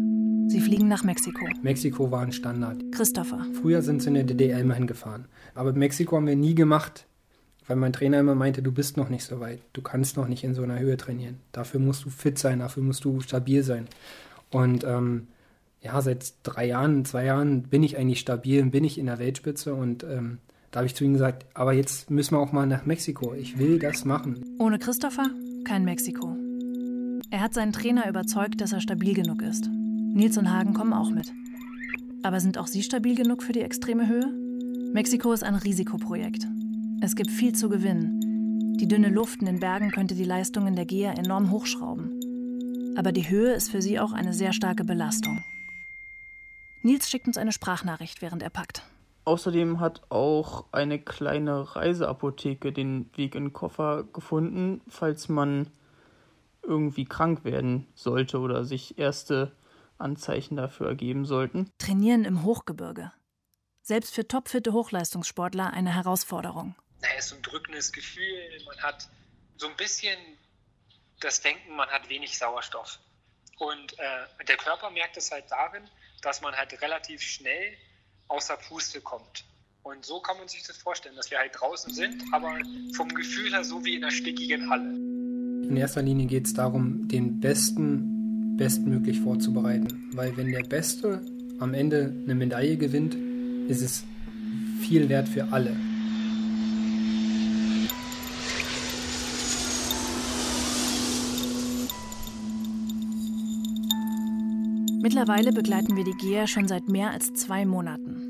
[0.48, 1.46] Sie fliegen nach Mexiko.
[1.62, 2.84] Mexiko war ein Standard.
[2.94, 3.46] Christopher.
[3.62, 5.26] Früher sind sie in der DDR immer hingefahren.
[5.56, 7.06] Aber Mexiko haben wir nie gemacht,
[7.68, 9.60] weil mein Trainer immer meinte, du bist noch nicht so weit.
[9.74, 11.40] Du kannst noch nicht in so einer Höhe trainieren.
[11.52, 13.88] Dafür musst du fit sein, dafür musst du stabil sein.
[14.52, 15.28] Und ähm,
[15.82, 19.74] ja, seit drei Jahren, zwei Jahren bin ich eigentlich stabil, bin ich in der Weltspitze
[19.74, 20.38] und ähm,
[20.72, 23.34] da habe ich zu ihm gesagt, aber jetzt müssen wir auch mal nach Mexiko.
[23.34, 24.44] Ich will das machen.
[24.58, 25.30] Ohne Christopher
[25.66, 26.36] kein Mexiko.
[27.30, 29.70] Er hat seinen Trainer überzeugt, dass er stabil genug ist.
[29.70, 31.32] Nils und Hagen kommen auch mit.
[32.24, 34.28] Aber sind auch sie stabil genug für die extreme Höhe?
[34.94, 36.48] Mexiko ist ein Risikoprojekt.
[37.02, 38.78] Es gibt viel zu gewinnen.
[38.78, 42.96] Die dünne Luft in den Bergen könnte die Leistungen der Geher enorm hochschrauben.
[42.98, 45.44] Aber die Höhe ist für sie auch eine sehr starke Belastung.
[46.82, 48.84] Nils schickt uns eine Sprachnachricht, während er packt.
[49.24, 55.72] Außerdem hat auch eine kleine Reiseapotheke den Weg in den Koffer gefunden, falls man
[56.64, 59.56] irgendwie krank werden sollte oder sich erste
[59.98, 61.72] Anzeichen dafür ergeben sollten.
[61.78, 63.12] Trainieren im Hochgebirge.
[63.84, 66.76] Selbst für topfitte Hochleistungssportler eine Herausforderung.
[67.02, 68.40] Naja, es ist so ein drückendes Gefühl.
[68.66, 69.10] Man hat
[69.58, 70.18] so ein bisschen
[71.20, 73.00] das Denken, man hat wenig Sauerstoff.
[73.60, 75.84] Und äh, der Körper merkt es halt darin,
[76.22, 77.76] dass man halt relativ schnell
[78.32, 79.44] außer Puste kommt.
[79.84, 82.58] Und so kann man sich das vorstellen, dass wir halt draußen sind, aber
[82.96, 84.94] vom Gefühl her so wie in einer stickigen Halle.
[84.94, 90.12] In erster Linie geht es darum, den Besten bestmöglich vorzubereiten.
[90.14, 91.22] Weil wenn der Beste
[91.60, 93.16] am Ende eine Medaille gewinnt,
[93.70, 94.04] ist es
[94.82, 95.76] viel wert für alle.
[105.02, 108.21] Mittlerweile begleiten wir die Geher schon seit mehr als zwei Monaten.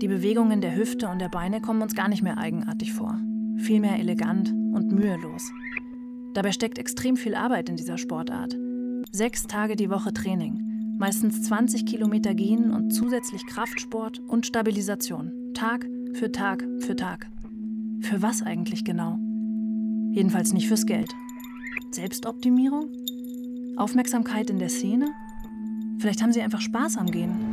[0.00, 3.18] Die Bewegungen der Hüfte und der Beine kommen uns gar nicht mehr eigenartig vor,
[3.56, 5.50] vielmehr elegant und mühelos.
[6.34, 8.56] Dabei steckt extrem viel Arbeit in dieser Sportart.
[9.10, 15.84] Sechs Tage die Woche Training, meistens 20 Kilometer gehen und zusätzlich Kraftsport und Stabilisation, Tag
[16.12, 17.28] für Tag für Tag.
[18.00, 19.18] Für was eigentlich genau?
[20.12, 21.12] Jedenfalls nicht fürs Geld.
[21.90, 22.86] Selbstoptimierung?
[23.76, 25.08] Aufmerksamkeit in der Szene?
[25.98, 27.47] Vielleicht haben sie einfach Spaß am Gehen.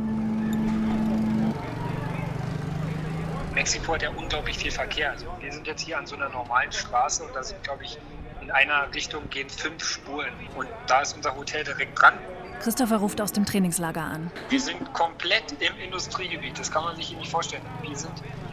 [3.56, 5.12] Mexiko hat ja unglaublich viel Verkehr.
[5.12, 7.96] Also wir sind jetzt hier an so einer normalen Straße und da sind, glaube ich,
[8.42, 10.30] in einer Richtung gehen fünf Spuren.
[10.54, 12.12] Und da ist unser Hotel direkt dran.
[12.60, 14.30] Christopher ruft aus dem Trainingslager an.
[14.50, 16.58] Wir sind komplett im Industriegebiet.
[16.58, 17.62] Das kann man sich nicht vorstellen.
[17.80, 18.12] Wir sind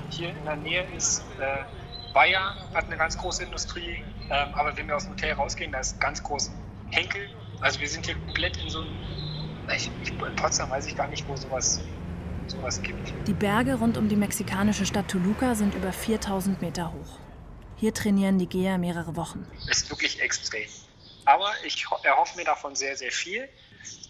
[0.10, 1.66] hier in der Nähe ist äh,
[2.14, 4.02] Bayer, hat eine ganz große Industrie.
[4.30, 6.50] Ähm, aber wenn wir aus dem Hotel rausgehen, da ist ganz groß
[6.92, 7.30] Henkel.
[7.60, 8.96] Also wir sind hier komplett in so einem
[9.76, 11.82] ich, in Potsdam weiß ich gar nicht, wo sowas,
[12.52, 13.14] sowas gibt.
[13.28, 17.20] Die Berge rund um die mexikanische Stadt Toluca sind über 4000 Meter hoch.
[17.78, 19.46] Hier trainieren die Geher mehrere Wochen.
[19.70, 20.70] Ist wirklich extrem.
[21.26, 23.50] Aber ich erhoffe mir davon sehr, sehr viel.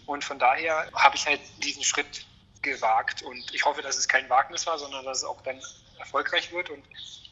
[0.05, 2.25] Und von daher habe ich halt diesen Schritt
[2.61, 3.23] gewagt.
[3.23, 5.59] Und ich hoffe, dass es kein Wagnis war, sondern dass es auch dann
[5.99, 6.69] erfolgreich wird.
[6.69, 6.83] Und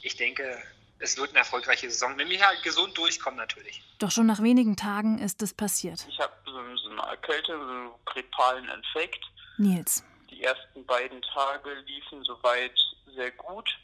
[0.02, 0.58] ich denke,
[1.00, 3.82] es wird eine erfolgreiche Saison, wenn wir halt gesund durchkommen natürlich.
[4.00, 6.06] Doch schon nach wenigen Tagen ist es passiert.
[6.08, 9.26] Ich habe so, so eine Erkältung, so einen grippalen Infekt.
[9.58, 10.04] Nils.
[10.32, 12.74] Die ersten beiden Tage liefen soweit
[13.16, 13.78] sehr gut.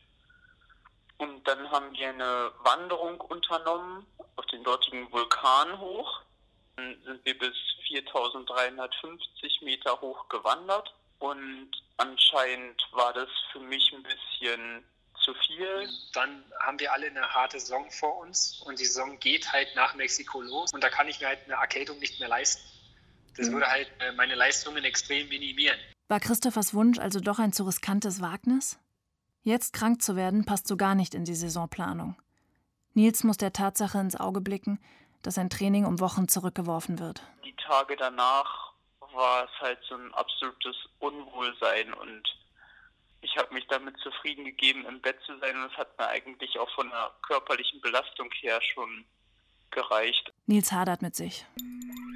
[1.18, 4.06] Und dann haben wir eine Wanderung unternommen
[4.36, 6.22] auf den dortigen Vulkan hoch.
[6.76, 7.56] Dann sind wir bis
[7.88, 10.94] 4350 Meter hoch gewandert.
[11.20, 14.84] Und anscheinend war das für mich ein bisschen
[15.24, 15.90] zu viel.
[16.14, 19.96] Dann haben wir alle eine harte Saison vor uns und die Saison geht halt nach
[19.96, 22.62] Mexiko los und da kann ich mir halt eine Erkältung nicht mehr leisten.
[23.36, 23.54] Das mhm.
[23.54, 25.78] würde halt äh, meine Leistungen extrem minimieren.
[26.10, 28.80] War Christophers Wunsch also doch ein zu riskantes Wagnis?
[29.43, 32.15] Jetzt krank zu werden, passt so gar nicht in die Saisonplanung.
[32.93, 34.80] Nils muss der Tatsache ins Auge blicken,
[35.22, 37.22] dass sein Training um Wochen zurückgeworfen wird.
[37.43, 38.72] Die Tage danach
[39.13, 42.24] war es halt so ein absolutes Unwohlsein und
[43.22, 46.58] ich habe mich damit zufrieden gegeben, im Bett zu sein und es hat mir eigentlich
[46.58, 49.04] auch von der körperlichen Belastung her schon
[49.72, 50.32] gereicht.
[50.46, 51.46] Nils hadert mit sich.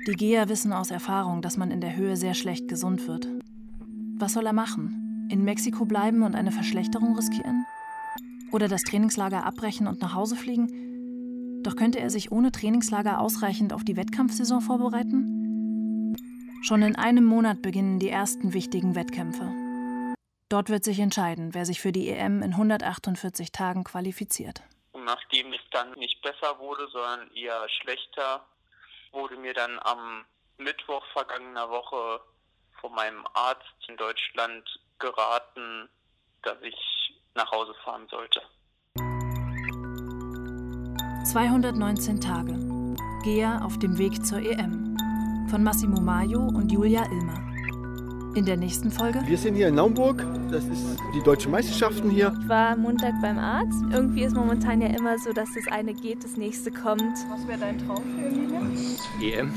[0.08, 3.28] Die Geher wissen aus Erfahrung, dass man in der Höhe sehr schlecht gesund wird.
[4.22, 5.28] Was soll er machen?
[5.32, 7.66] In Mexiko bleiben und eine Verschlechterung riskieren?
[8.52, 11.64] Oder das Trainingslager abbrechen und nach Hause fliegen?
[11.64, 16.16] Doch könnte er sich ohne Trainingslager ausreichend auf die Wettkampfsaison vorbereiten?
[16.62, 19.52] Schon in einem Monat beginnen die ersten wichtigen Wettkämpfe.
[20.50, 24.62] Dort wird sich entscheiden, wer sich für die EM in 148 Tagen qualifiziert.
[24.94, 28.46] Nachdem es dann nicht besser wurde, sondern eher schlechter,
[29.14, 30.26] wurde mir dann am
[30.60, 32.22] Mittwoch vergangener Woche
[32.82, 34.68] von meinem Arzt in Deutschland
[35.00, 35.88] geraten,
[36.42, 36.76] dass ich
[37.36, 38.42] nach Hause fahren sollte.
[41.26, 42.58] 219 Tage.
[43.24, 44.98] Gea auf dem Weg zur EM.
[45.50, 47.52] Von Massimo Maio und Julia Ilmer.
[48.36, 49.22] In der nächsten Folge.
[49.26, 50.26] Wir sind hier in Naumburg.
[50.50, 52.34] Das ist die deutschen Meisterschaften hier.
[52.42, 53.84] Ich war Montag beim Arzt.
[53.92, 57.02] Irgendwie ist momentan ja immer so, dass das eine geht, das nächste kommt.
[57.30, 59.40] Was wäre dein Traum für Emilia?
[59.40, 59.54] EM.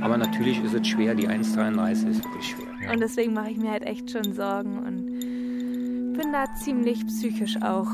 [0.00, 1.14] Aber natürlich ist es schwer.
[1.14, 2.92] Die 1,33 ist wirklich schwer.
[2.92, 7.88] Und deswegen mache ich mir halt echt schon Sorgen und bin da ziemlich psychisch auch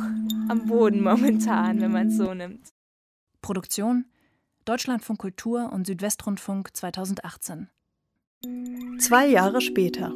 [0.49, 2.69] am Boden momentan, wenn man es so nimmt.
[3.41, 4.07] Produktion
[4.65, 7.69] Deutschlandfunk Kultur und Südwestrundfunk 2018.
[8.99, 10.13] Zwei Jahre später.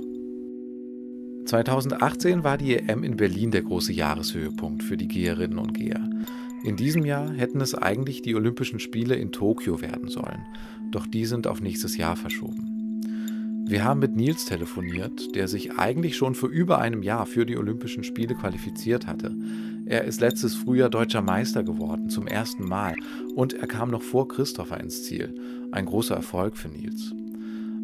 [1.47, 6.09] 2018 war die EM in Berlin der große Jahreshöhepunkt für die Geherinnen und Geher.
[6.63, 10.47] In diesem Jahr hätten es eigentlich die Olympischen Spiele in Tokio werden sollen,
[10.91, 12.77] doch die sind auf nächstes Jahr verschoben.
[13.69, 17.57] Wir haben mit Nils telefoniert, der sich eigentlich schon vor über einem Jahr für die
[17.57, 19.35] Olympischen Spiele qualifiziert hatte.
[19.87, 22.95] Er ist letztes Frühjahr deutscher Meister geworden, zum ersten Mal,
[23.35, 25.35] und er kam noch vor Christopher ins Ziel.
[25.73, 27.13] Ein großer Erfolg für Nils.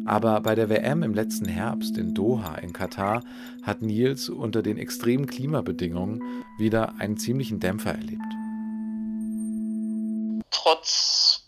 [0.05, 3.21] Aber bei der WM im letzten Herbst in Doha in Katar
[3.61, 6.21] hat Nils unter den extremen Klimabedingungen
[6.57, 8.32] wieder einen ziemlichen Dämpfer erlebt.
[10.53, 11.41] Trotz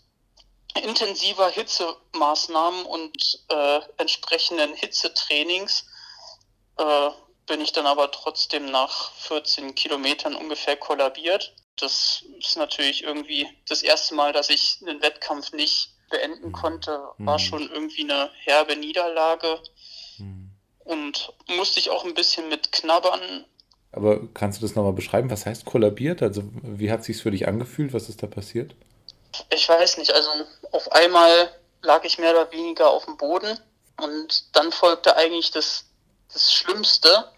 [0.82, 3.16] intensiver Hitzemaßnahmen und
[3.48, 5.86] äh, entsprechenden Hitzetrainings
[6.76, 7.10] äh,
[7.46, 11.54] bin ich dann aber trotzdem nach 14 Kilometern ungefähr kollabiert.
[11.78, 17.38] Das ist natürlich irgendwie das erste Mal, dass ich einen Wettkampf nicht beenden konnte, war
[17.38, 19.60] schon irgendwie eine herbe Niederlage
[20.86, 23.44] und musste ich auch ein bisschen mit knabbern.
[23.92, 25.30] Aber kannst du das nochmal beschreiben?
[25.30, 26.22] Was heißt kollabiert?
[26.22, 27.92] Also wie hat sich's für dich angefühlt?
[27.92, 28.74] Was ist da passiert?
[29.50, 30.30] Ich weiß nicht, also
[30.72, 31.50] auf einmal
[31.82, 33.58] lag ich mehr oder weniger auf dem Boden
[34.00, 35.84] und dann folgte eigentlich das,
[36.32, 37.30] das Schlimmste.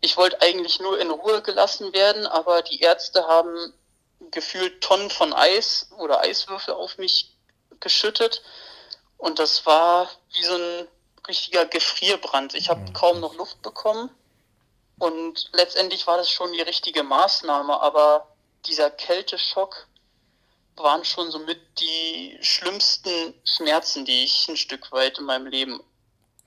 [0.00, 3.72] Ich wollte eigentlich nur in Ruhe gelassen werden, aber die Ärzte haben
[4.30, 7.34] gefühlt Tonnen von Eis oder Eiswürfel auf mich
[7.80, 8.42] geschüttet
[9.16, 10.88] und das war wie so ein
[11.26, 12.54] richtiger Gefrierbrand.
[12.54, 14.10] Ich habe kaum noch Luft bekommen
[14.98, 18.28] und letztendlich war das schon die richtige Maßnahme, aber
[18.66, 19.87] dieser Kälteschock
[20.80, 25.80] waren schon somit die schlimmsten Schmerzen, die ich ein Stück weit in meinem Leben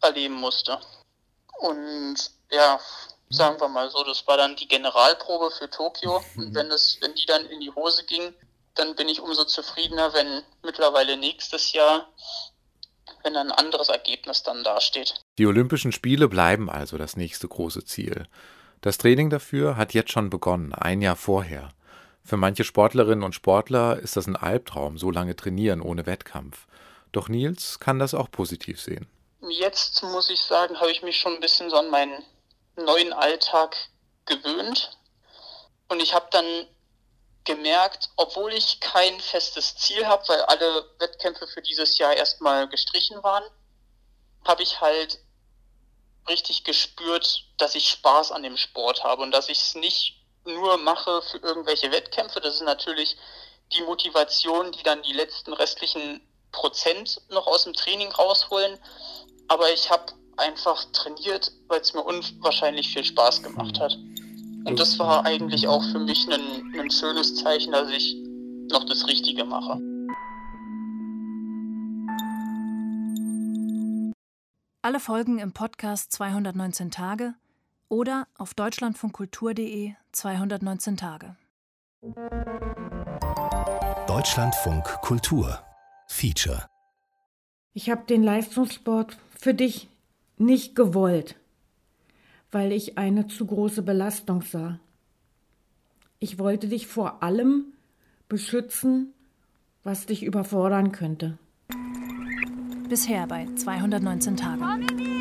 [0.02, 0.80] erleben musste.
[1.60, 2.18] Und
[2.52, 2.80] ja,
[3.30, 6.22] sagen wir mal so, das war dann die Generalprobe für Tokio.
[6.36, 8.34] Und wenn es, wenn die dann in die Hose ging,
[8.76, 12.08] dann bin ich umso zufriedener, wenn mittlerweile nächstes Jahr,
[13.24, 15.22] wenn ein anderes Ergebnis dann dasteht.
[15.38, 18.28] Die Olympischen Spiele bleiben also das nächste große Ziel.
[18.82, 21.70] Das Training dafür hat jetzt schon begonnen, ein Jahr vorher.
[22.24, 26.68] Für manche Sportlerinnen und Sportler ist das ein Albtraum, so lange trainieren ohne Wettkampf.
[27.12, 29.08] Doch Nils kann das auch positiv sehen.
[29.50, 32.24] Jetzt muss ich sagen, habe ich mich schon ein bisschen so an meinen
[32.76, 33.76] neuen Alltag
[34.26, 34.98] gewöhnt.
[35.90, 36.46] Und ich habe dann
[37.44, 43.22] gemerkt, obwohl ich kein festes Ziel habe, weil alle Wettkämpfe für dieses Jahr erstmal gestrichen
[43.24, 43.44] waren,
[44.46, 45.20] habe ich halt
[46.30, 50.78] richtig gespürt, dass ich Spaß an dem Sport habe und dass ich es nicht nur
[50.78, 52.40] mache für irgendwelche Wettkämpfe.
[52.40, 53.18] Das ist natürlich
[53.74, 58.78] die Motivation, die dann die letzten restlichen Prozent noch aus dem Training rausholen.
[59.48, 63.98] Aber ich habe einfach trainiert, weil es mir unwahrscheinlich viel Spaß gemacht hat.
[64.66, 68.16] Und das war eigentlich auch für mich ein, ein schönes Zeichen, dass ich
[68.72, 69.80] noch das Richtige mache.
[74.84, 77.36] Alle Folgen im Podcast 219 Tage
[77.92, 81.36] oder auf deutschlandfunkkultur.de 219 Tage.
[84.08, 85.60] Deutschlandfunk Kultur
[86.08, 86.66] Feature
[87.74, 89.90] Ich habe den Leistungssport für dich
[90.38, 91.36] nicht gewollt,
[92.50, 94.80] weil ich eine zu große Belastung sah.
[96.20, 97.74] Ich wollte dich vor allem
[98.30, 99.14] beschützen,
[99.84, 101.38] was dich überfordern könnte.
[102.88, 105.21] Bisher bei 219 Tagen.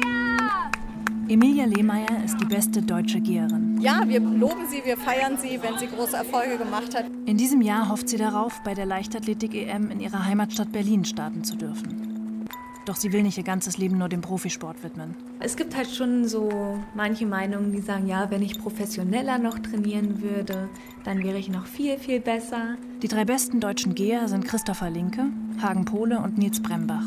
[1.31, 3.81] Emilia Lehmeier ist die beste deutsche Geherin.
[3.81, 7.05] Ja, wir loben sie, wir feiern sie, wenn sie große Erfolge gemacht hat.
[7.25, 11.55] In diesem Jahr hofft sie darauf, bei der Leichtathletik-EM in ihrer Heimatstadt Berlin starten zu
[11.55, 12.49] dürfen.
[12.85, 15.15] Doch sie will nicht ihr ganzes Leben nur dem Profisport widmen.
[15.39, 20.23] Es gibt halt schon so manche Meinungen, die sagen, ja, wenn ich professioneller noch trainieren
[20.23, 20.69] würde,
[21.05, 22.75] dann wäre ich noch viel, viel besser.
[23.03, 25.27] Die drei besten deutschen Geher sind Christopher Linke,
[25.63, 27.05] Hagen Pohle und Nils Brembach.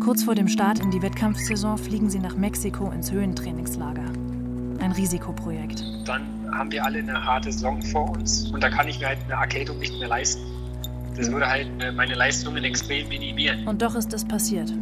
[0.00, 4.06] Kurz vor dem Start in die Wettkampfsaison fliegen sie nach Mexiko ins Höhentrainingslager.
[4.80, 5.84] Ein Risikoprojekt.
[6.06, 9.18] Dann haben wir alle eine harte Saison vor uns und da kann ich mir halt
[9.26, 10.40] eine Erkältung nicht mehr leisten.
[11.16, 13.68] Das würde halt meine Leistungen extrem minimieren.
[13.68, 14.72] Und doch ist es passiert.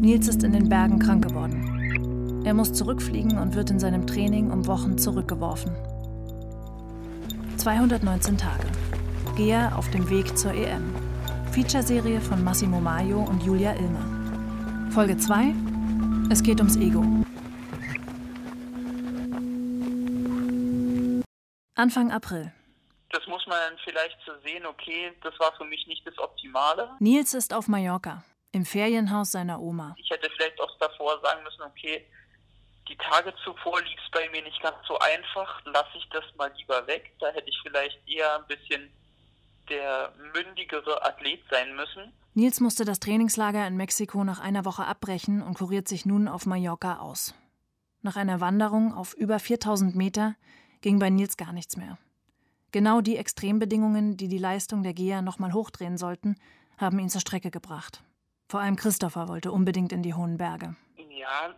[0.00, 2.42] Nils ist in den Bergen krank geworden.
[2.44, 5.72] Er muss zurückfliegen und wird in seinem Training um Wochen zurückgeworfen.
[7.56, 8.68] 219 Tage.
[9.36, 10.84] Geher auf dem Weg zur EM.
[11.50, 14.15] Featureserie von Massimo Maio und Julia Ilmer.
[14.96, 15.52] Folge 2.
[16.32, 17.04] Es geht ums Ego.
[21.74, 22.50] Anfang April.
[23.10, 26.96] Das muss man vielleicht so sehen, okay, das war für mich nicht das Optimale.
[26.98, 29.94] Nils ist auf Mallorca, im Ferienhaus seiner Oma.
[29.98, 32.06] Ich hätte vielleicht auch davor sagen müssen, okay,
[32.88, 36.50] die Tage zuvor lief es bei mir nicht ganz so einfach, lasse ich das mal
[36.56, 37.12] lieber weg.
[37.20, 38.90] Da hätte ich vielleicht eher ein bisschen
[39.68, 42.14] der mündigere Athlet sein müssen.
[42.36, 46.44] Nils musste das Trainingslager in Mexiko nach einer Woche abbrechen und kuriert sich nun auf
[46.44, 47.34] Mallorca aus.
[48.02, 50.36] Nach einer Wanderung auf über 4000 Meter
[50.82, 51.96] ging bei Nils gar nichts mehr.
[52.72, 56.38] Genau die Extrembedingungen, die die Leistung der Geher nochmal hochdrehen sollten,
[56.76, 58.02] haben ihn zur Strecke gebracht.
[58.50, 60.76] Vor allem Christopher wollte unbedingt in die hohen Berge.
[61.08, 61.54] Ja,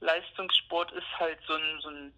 [0.00, 2.12] Leistungssport ist halt so ein, so ein,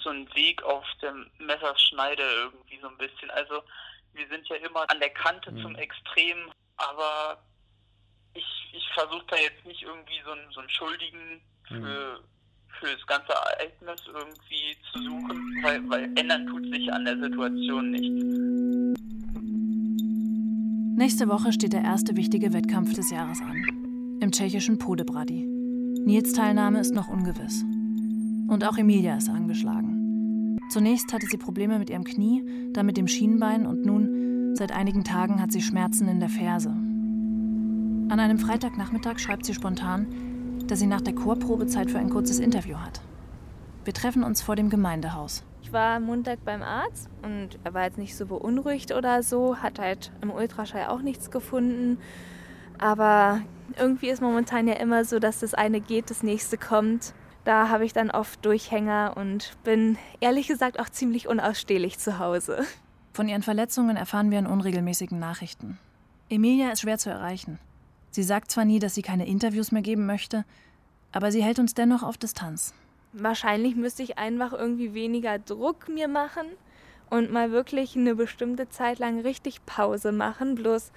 [0.00, 3.30] so ein Weg auf der Messerschneide irgendwie so ein bisschen.
[3.30, 3.62] Also
[4.12, 5.62] wir sind ja immer an der Kante mhm.
[5.62, 6.50] zum Extrem,
[6.88, 7.42] aber
[8.34, 12.24] ich, ich versuche da jetzt nicht irgendwie so einen, so einen Schuldigen für, mhm.
[12.78, 17.90] für das ganze Ereignis irgendwie zu suchen, weil, weil ändern tut sich an der Situation
[17.90, 19.00] nichts.
[20.96, 24.18] Nächste Woche steht der erste wichtige Wettkampf des Jahres an.
[24.20, 25.46] Im tschechischen Podebrady.
[26.04, 27.62] Nils Teilnahme ist noch ungewiss.
[28.48, 30.58] Und auch Emilia ist angeschlagen.
[30.70, 34.09] Zunächst hatte sie Probleme mit ihrem Knie, dann mit dem Schienbein und nun,
[34.54, 36.70] seit einigen Tagen, hat sie Schmerzen in der Ferse.
[36.70, 40.06] An einem Freitagnachmittag schreibt sie spontan,
[40.66, 43.00] dass sie nach der Chorprobe Zeit für ein kurzes Interview hat.
[43.84, 45.44] Wir treffen uns vor dem Gemeindehaus.
[45.62, 49.56] Ich war am Montag beim Arzt und er war jetzt nicht so beunruhigt oder so,
[49.58, 51.98] hat halt im Ultraschall auch nichts gefunden.
[52.78, 53.40] Aber
[53.78, 57.14] irgendwie ist momentan ja immer so, dass das eine geht, das nächste kommt.
[57.44, 62.64] Da habe ich dann oft Durchhänger und bin ehrlich gesagt auch ziemlich unausstehlich zu Hause.
[63.12, 65.78] Von ihren Verletzungen erfahren wir in unregelmäßigen Nachrichten.
[66.28, 67.58] Emilia ist schwer zu erreichen.
[68.10, 70.44] Sie sagt zwar nie, dass sie keine Interviews mehr geben möchte,
[71.12, 72.74] aber sie hält uns dennoch auf Distanz.
[73.12, 76.46] Wahrscheinlich müsste ich einfach irgendwie weniger Druck mir machen
[77.08, 80.54] und mal wirklich eine bestimmte Zeit lang richtig Pause machen.
[80.54, 80.92] Bloß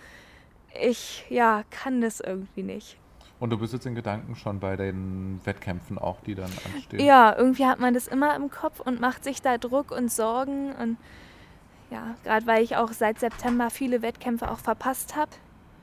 [0.80, 2.98] ich ja kann das irgendwie nicht.
[3.40, 7.04] Und du bist jetzt in Gedanken schon bei den Wettkämpfen auch, die dann anstehen?
[7.04, 10.72] Ja, irgendwie hat man das immer im Kopf und macht sich da Druck und Sorgen.
[10.74, 10.98] Und
[11.94, 15.30] ja, gerade weil ich auch seit September viele Wettkämpfe auch verpasst habe.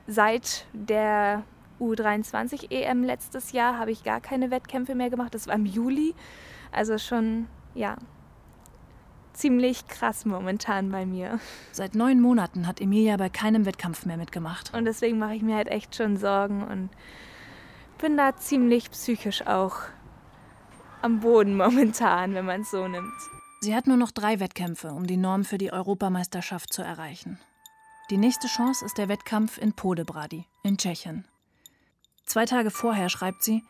[0.09, 1.45] Seit der
[1.81, 5.35] U23 EM letztes Jahr habe ich gar keine Wettkämpfe mehr gemacht.
[5.35, 6.15] Das war im Juli.
[6.73, 7.97] Also schon, ja,
[9.35, 11.39] ziemlich krass momentan bei mir.
[11.71, 14.75] Seit neun Monaten hat Emilia bei keinem Wettkampf mehr mitgemacht.
[14.75, 16.91] Und deswegen mache ich mir halt echt schon Sorgen und
[17.99, 19.77] bin da ziemlich psychisch auch
[21.03, 23.15] am Boden momentan, wenn man es so nimmt.
[23.63, 27.39] Sie hat nur noch drei Wettkämpfe, um die Norm für die Europameisterschaft zu erreichen.
[28.09, 31.27] Die nächste Chance ist der Wettkampf in Podebrady in Tschechien.
[32.25, 33.63] Zwei Tage vorher schreibt sie,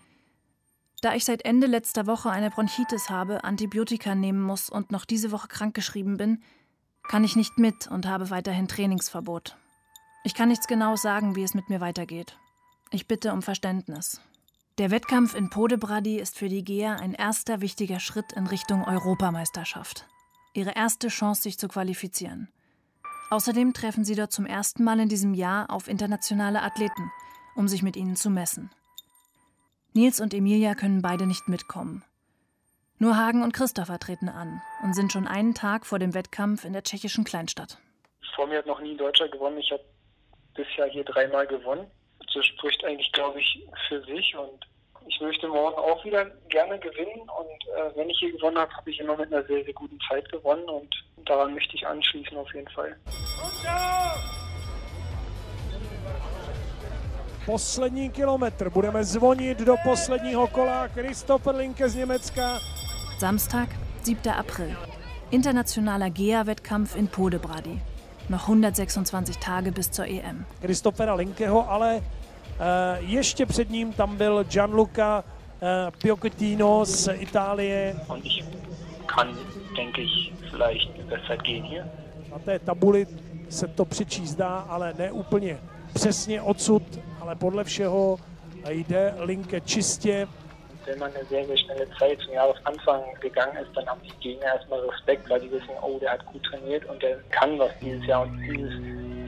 [1.02, 5.32] da ich seit Ende letzter Woche eine Bronchitis habe, Antibiotika nehmen muss und noch diese
[5.32, 6.42] Woche krankgeschrieben bin,
[7.08, 9.56] kann ich nicht mit und habe weiterhin Trainingsverbot.
[10.22, 12.36] Ich kann nichts genau sagen, wie es mit mir weitergeht.
[12.90, 14.20] Ich bitte um Verständnis.
[14.80, 20.06] Der Wettkampf in Podebrady ist für die GEA ein erster wichtiger Schritt in Richtung Europameisterschaft.
[20.54, 22.48] Ihre erste Chance, sich zu qualifizieren.
[23.28, 27.12] Außerdem treffen sie dort zum ersten Mal in diesem Jahr auf internationale Athleten,
[27.54, 28.70] um sich mit ihnen zu messen.
[29.92, 32.02] Nils und Emilia können beide nicht mitkommen.
[32.98, 36.72] Nur Hagen und Christopher treten an und sind schon einen Tag vor dem Wettkampf in
[36.72, 37.76] der tschechischen Kleinstadt.
[38.34, 39.58] Vor mir hat noch nie ein Deutscher gewonnen.
[39.58, 39.84] Ich habe
[40.54, 41.86] bisher hier dreimal gewonnen.
[42.34, 44.36] Das spricht eigentlich, glaube ich, für sich.
[44.36, 44.66] Und
[45.06, 47.20] ich möchte morgen auch wieder gerne gewinnen.
[47.20, 49.98] Und äh, wenn ich hier gewonnen habe, habe ich immer mit einer sehr, sehr guten
[50.08, 50.68] Zeit gewonnen.
[50.68, 50.94] Und
[51.26, 52.96] daran möchte ich anschließen auf jeden Fall.
[57.46, 58.70] Poslední kilometr.
[58.70, 60.88] Budeme zvonit do posledního kola.
[60.88, 62.58] Christopher Linke z Německa.
[63.18, 63.68] Samstag,
[64.02, 64.32] 7.
[64.32, 64.76] April.
[65.30, 67.89] Internationaler GEA-Wettkampf in Podebrady.
[68.30, 70.46] Noch 126 Tage bis zur EM.
[70.60, 72.02] Christophera Linkeho, ale uh,
[73.10, 75.68] ještě před ním tam byl Gianluca uh,
[76.02, 77.96] Piochettino z Itálie.
[78.08, 78.44] Und ich
[79.06, 79.38] kann,
[79.76, 81.84] denke ich, vielleicht eine Bestzeit gehen hier.
[82.32, 83.06] Na té tabuli
[83.48, 85.58] se to přečíst dá, ale ne úplně
[85.94, 86.82] přesně odsud,
[87.20, 88.18] ale podle všeho
[88.68, 90.28] jde Linke čistě.
[90.86, 94.46] Wenn man eine sehr, sehr schnelle Zeit zum Jahresanfang gegangen ist, dann haben die Gegner
[94.46, 98.04] erstmal Respekt, weil die wissen, oh, der hat gut trainiert und der kann was dieses
[98.06, 98.22] Jahr.
[98.22, 98.72] Und dieses,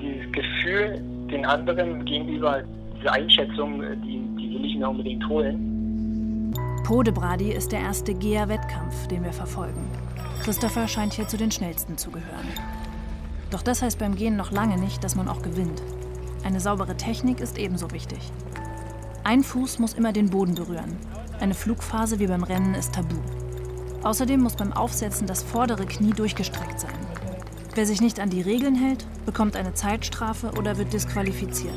[0.01, 2.62] dieses Gefühl den anderen gegenüber,
[2.97, 6.53] diese Einschätzung, die, die will ich mir unbedingt holen.
[6.85, 9.88] Podebrady ist der erste GEA-Wettkampf, den wir verfolgen.
[10.43, 12.49] Christopher scheint hier zu den schnellsten zu gehören.
[13.51, 15.83] Doch das heißt beim Gehen noch lange nicht, dass man auch gewinnt.
[16.45, 18.19] Eine saubere Technik ist ebenso wichtig.
[19.25, 20.97] Ein Fuß muss immer den Boden berühren.
[21.42, 23.16] Eine Flugphase wie beim Rennen ist tabu.
[24.05, 26.94] Außerdem muss beim Aufsetzen das vordere Knie durchgestreckt sein.
[27.74, 31.74] Wer sich nicht an die Regeln hält, bekommt eine Zeitstrafe oder wird disqualifiziert.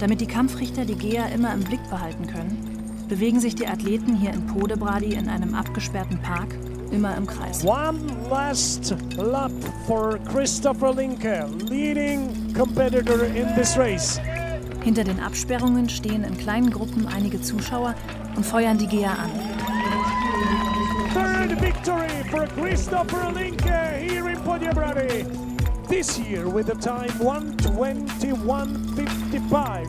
[0.00, 4.34] Damit die Kampfrichter die Geher immer im Blick behalten können, bewegen sich die Athleten hier
[4.34, 6.54] in Podebrady in einem abgesperrten Park
[6.90, 7.64] immer im Kreis.
[7.64, 9.50] One last lap
[9.86, 14.20] for Christopher Linke, leading competitor in this race.
[14.84, 17.94] Hinter den Absperrungen stehen in kleinen Gruppen einige Zuschauer
[18.36, 19.30] und feuern die Geher an.
[21.14, 25.24] Third victory for Christopher Linke here in Podjebrady.
[25.88, 29.86] This year with the time 121.55.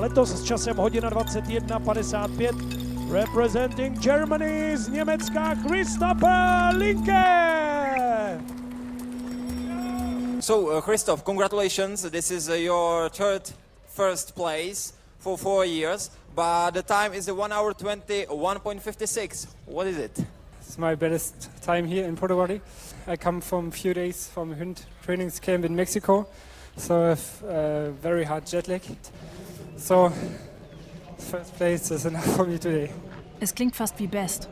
[0.00, 2.82] Letos s časem hodina 21.55
[3.12, 7.24] representing Germany z Německa Christopher Linke.
[10.40, 12.10] So, uh, Christoph, congratulations.
[12.10, 13.52] This is uh, your third
[13.94, 19.46] first place for four years, but the time is 1 hour 20, 1.56.
[19.66, 20.24] What is it?
[20.60, 22.60] It's my best time here in Puerto Rico.
[23.06, 26.26] I come from a few days from Hund training camp in Mexico.
[26.76, 28.82] so I have uh, very hard jet lag.
[29.76, 30.12] So
[31.18, 32.90] first place is enough for me today.
[33.40, 34.48] Es klingt fast wie Best.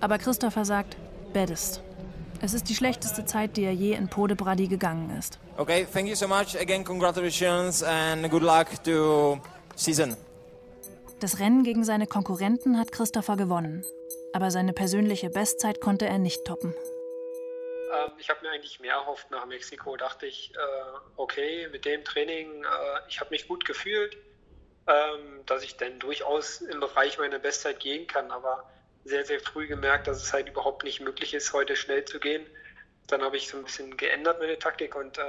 [0.00, 0.96] Aber Christopher sagt
[1.32, 1.82] Baddest.
[2.40, 5.38] Es ist die schlechteste Zeit, die er je in Pode Brady gegangen ist.
[5.56, 6.56] Okay, thank you so much.
[6.56, 9.40] Again, congratulations and good luck to
[9.76, 10.16] season.
[11.20, 13.84] Das Rennen gegen seine Konkurrenten hat Christopher gewonnen.
[14.32, 16.74] Aber seine persönliche Bestzeit konnte er nicht toppen.
[16.74, 19.96] Ähm, ich habe mir eigentlich mehr erhofft nach Mexiko.
[19.96, 20.58] Dachte ich, äh,
[21.16, 22.66] okay, mit dem Training, äh,
[23.08, 24.16] ich habe mich gut gefühlt,
[24.88, 28.32] ähm, dass ich dann durchaus im Bereich meiner Bestzeit gehen kann.
[28.32, 28.68] Aber
[29.04, 32.44] sehr, sehr früh gemerkt, dass es halt überhaupt nicht möglich ist, heute schnell zu gehen.
[33.08, 35.22] Dann habe ich so ein bisschen geändert meine Taktik und äh,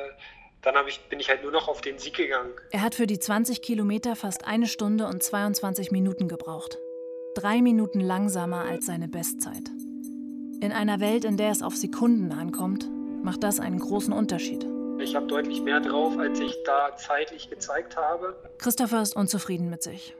[0.61, 2.51] dann ich, bin ich halt nur noch auf den Sieg gegangen.
[2.71, 6.79] Er hat für die 20 Kilometer fast eine Stunde und 22 Minuten gebraucht.
[7.35, 9.69] Drei Minuten langsamer als seine Bestzeit.
[10.61, 12.89] In einer Welt, in der es auf Sekunden ankommt,
[13.23, 14.65] macht das einen großen Unterschied.
[14.99, 18.35] Ich habe deutlich mehr drauf, als ich da zeitlich gezeigt habe.
[18.57, 20.15] Christopher ist unzufrieden mit sich.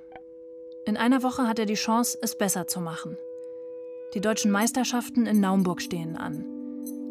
[0.85, 3.17] In einer Woche hat er die Chance, es besser zu machen.
[4.13, 6.54] Die deutschen Meisterschaften in Naumburg stehen an.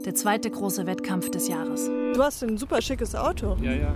[0.05, 1.87] Der zweite große Wettkampf des Jahres.
[1.87, 3.57] Du hast ein super schickes Auto.
[3.63, 3.95] Ja, ja.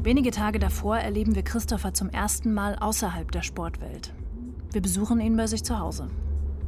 [0.00, 4.12] Wenige Tage davor erleben wir Christopher zum ersten Mal außerhalb der Sportwelt.
[4.70, 6.08] Wir besuchen ihn bei sich zu Hause.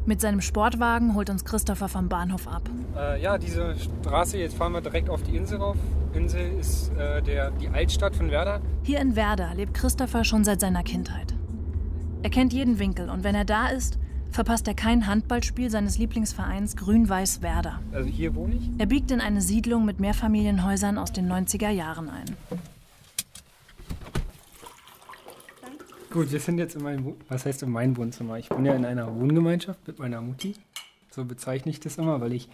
[0.05, 2.68] Mit seinem Sportwagen holt uns Christopher vom Bahnhof ab.
[2.97, 5.76] Äh, ja, diese Straße, jetzt fahren wir direkt auf die Insel rauf.
[6.12, 8.61] Insel ist äh, der, die Altstadt von Werder.
[8.82, 11.34] Hier in Werder lebt Christopher schon seit seiner Kindheit.
[12.24, 13.99] Er kennt jeden Winkel und wenn er da ist,
[14.30, 17.80] verpasst er kein Handballspiel seines Lieblingsvereins Grün-Weiß Werder.
[17.92, 18.70] Also hier wohne ich?
[18.78, 22.36] Er biegt in eine Siedlung mit Mehrfamilienhäusern aus den 90er Jahren ein.
[26.10, 28.38] Gut, wir sind jetzt in meinem, was heißt in meinem Wohnzimmer?
[28.38, 30.54] Ich bin ja in einer Wohngemeinschaft mit meiner Mutti.
[31.10, 32.48] So bezeichne ich das immer, weil ich,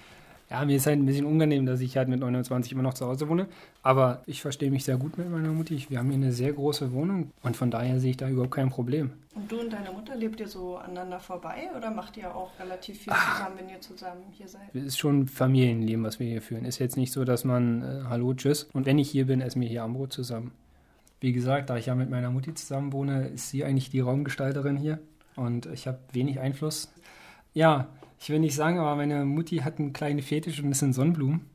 [0.52, 3.06] ja, mir ist halt ein bisschen unangenehm, dass ich halt mit 29 immer noch zu
[3.06, 3.46] Hause wohne.
[3.82, 5.86] Aber ich verstehe mich sehr gut mit meiner Mutti.
[5.88, 8.68] Wir haben hier eine sehr große Wohnung und von daher sehe ich da überhaupt kein
[8.68, 9.12] Problem.
[9.34, 12.98] Und du und deine Mutter, lebt ihr so aneinander vorbei oder macht ihr auch relativ
[12.98, 14.74] viel zusammen, wenn ihr zusammen hier seid?
[14.74, 16.66] Es ist schon Familienleben, was wir hier führen.
[16.66, 18.64] Ist jetzt nicht so, dass man, äh, hallo, tschüss.
[18.74, 20.52] Und wenn ich hier bin, essen wir hier am Brot zusammen.
[21.20, 24.76] Wie gesagt, da ich ja mit meiner Mutti zusammen wohne, ist sie eigentlich die Raumgestalterin
[24.76, 24.98] hier
[25.34, 26.92] und ich habe wenig Einfluss.
[27.54, 27.88] Ja,
[28.22, 31.48] ich will nicht sagen, aber meine Mutti hat einen kleinen Fetisch und das sind Sonnenblumen.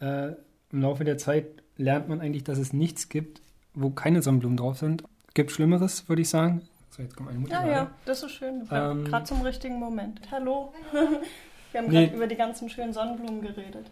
[0.00, 0.28] Äh,
[0.72, 1.46] Im Laufe der Zeit
[1.76, 3.40] lernt man eigentlich, dass es nichts gibt,
[3.74, 5.02] wo keine Sonnenblumen drauf sind.
[5.34, 6.62] Gibt Schlimmeres, würde ich sagen.
[6.90, 7.70] So, jetzt kommt meine Mutti Ja, rein.
[7.70, 8.68] ja, das ist schön.
[8.70, 10.20] Ähm, gerade zum richtigen Moment.
[10.30, 10.72] Hallo.
[11.72, 12.04] Wir haben Nee.
[12.04, 13.86] gerade über die ganzen schönen Sonnenblumen geredet.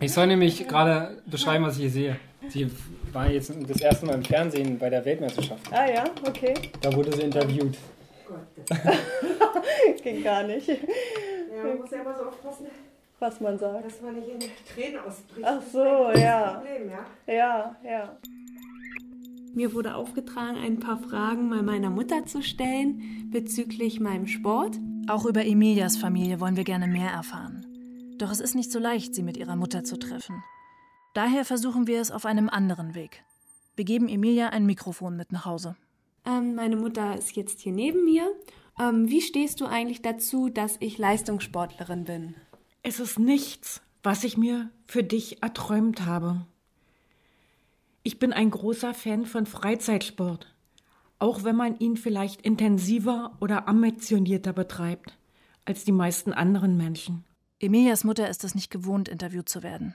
[0.00, 2.16] Ich soll nämlich gerade beschreiben, was ich hier sehe.
[2.48, 2.70] Sie
[3.12, 5.72] war jetzt das erste Mal im Fernsehen bei der Weltmeisterschaft.
[5.72, 6.54] Ah ja, okay.
[6.80, 7.76] Da wurde sie interviewt.
[10.02, 10.68] Ging gar nicht.
[10.68, 12.66] Ja, man muss ja immer so aufpassen,
[13.18, 13.84] Was man sagt.
[13.86, 15.46] dass man nicht in Tränen ausbricht.
[15.46, 15.84] Ach so,
[16.18, 16.42] ja.
[16.42, 17.34] Das Problem, ja.
[17.34, 18.16] Ja, ja.
[19.54, 24.78] Mir wurde aufgetragen, ein paar Fragen mal meiner Mutter zu stellen bezüglich meinem Sport.
[25.08, 27.64] Auch über Emilias Familie wollen wir gerne mehr erfahren.
[28.18, 30.42] Doch es ist nicht so leicht, sie mit ihrer Mutter zu treffen.
[31.14, 33.24] Daher versuchen wir es auf einem anderen Weg.
[33.76, 35.76] Wir geben Emilia ein Mikrofon mit nach Hause.
[36.26, 38.30] Ähm, meine Mutter ist jetzt hier neben mir.
[38.78, 42.34] Ähm, wie stehst du eigentlich dazu, dass ich Leistungssportlerin bin?
[42.82, 46.46] Es ist nichts, was ich mir für dich erträumt habe.
[48.02, 50.54] Ich bin ein großer Fan von Freizeitsport,
[51.18, 55.18] auch wenn man ihn vielleicht intensiver oder ambitionierter betreibt
[55.64, 57.24] als die meisten anderen Menschen.
[57.58, 59.94] Emilias Mutter ist es nicht gewohnt, interviewt zu werden.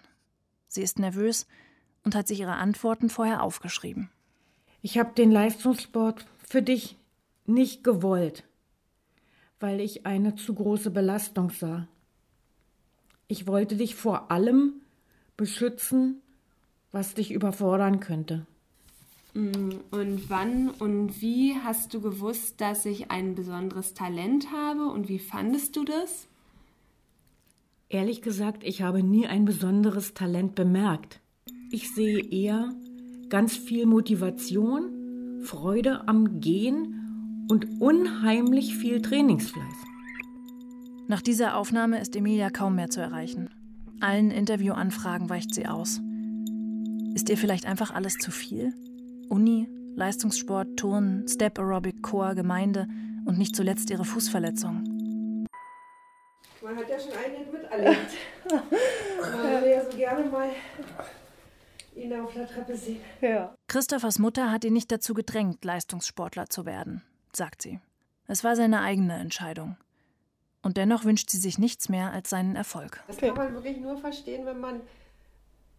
[0.67, 1.47] Sie ist nervös
[2.03, 4.09] und hat sich ihre Antworten vorher aufgeschrieben.
[4.81, 6.97] Ich habe den Leistungssport für dich
[7.45, 8.43] nicht gewollt,
[9.59, 11.87] weil ich eine zu große Belastung sah.
[13.27, 14.73] Ich wollte dich vor allem
[15.37, 16.21] beschützen,
[16.91, 18.45] was dich überfordern könnte.
[19.33, 25.07] Mm, Und wann und wie hast du gewusst, dass ich ein besonderes Talent habe und
[25.07, 26.27] wie fandest du das?
[27.87, 31.19] Ehrlich gesagt, ich habe nie ein besonderes Talent bemerkt.
[31.71, 32.73] Ich sehe eher
[33.31, 39.73] ganz viel Motivation, Freude am Gehen und unheimlich viel Trainingsfleiß.
[41.07, 43.49] Nach dieser Aufnahme ist Emilia kaum mehr zu erreichen.
[44.01, 46.01] Allen Interviewanfragen weicht sie aus.
[47.15, 48.73] Ist ihr vielleicht einfach alles zu viel?
[49.29, 52.87] Uni, Leistungssport, Turnen, Step Aerobic, Chor, Gemeinde
[53.25, 54.83] und nicht zuletzt ihre Fußverletzung.
[56.61, 58.11] Man hat ja schon einiges miterlebt.
[59.21, 60.49] Man würde ja so gerne mal
[61.95, 63.01] ihn auf der Treppe sehen.
[63.21, 63.55] Ja.
[63.67, 67.01] Christophers Mutter hat ihn nicht dazu gedrängt, Leistungssportler zu werden,
[67.33, 67.79] sagt sie.
[68.27, 69.75] Es war seine eigene Entscheidung.
[70.61, 73.03] Und dennoch wünscht sie sich nichts mehr als seinen Erfolg.
[73.07, 74.81] Das kann man wirklich nur verstehen, wenn man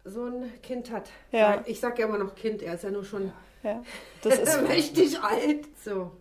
[0.03, 1.09] so ein Kind hat.
[1.31, 1.63] Ja.
[1.65, 3.31] Ich sage ja immer noch Kind, er ist ja nur schon
[3.63, 3.81] ja,
[4.21, 5.65] das ist mächtig alt.
[5.83, 6.11] So.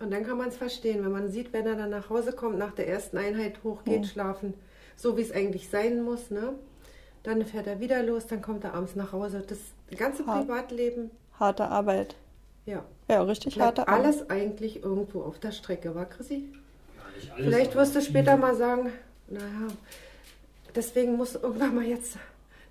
[0.00, 2.56] Und dann kann man es verstehen, wenn man sieht, wenn er dann nach Hause kommt,
[2.58, 4.04] nach der ersten Einheit hochgeht, Mhm.
[4.06, 4.54] schlafen,
[4.96, 6.54] so wie es eigentlich sein muss, ne?
[7.26, 9.42] Dann fährt er wieder los, dann kommt er abends nach Hause.
[9.46, 9.58] Das
[9.98, 10.46] ganze Hart.
[10.46, 11.10] Privatleben,
[11.40, 12.14] Harte Arbeit.
[12.66, 12.84] ja.
[13.08, 14.04] Ja, richtig harte Arbeit.
[14.04, 16.48] alles eigentlich irgendwo auf der Strecke, war Chrissy?
[17.36, 18.90] Vielleicht wirst du später mal sagen,
[19.28, 19.68] naja,
[20.74, 22.16] deswegen muss irgendwann mal jetzt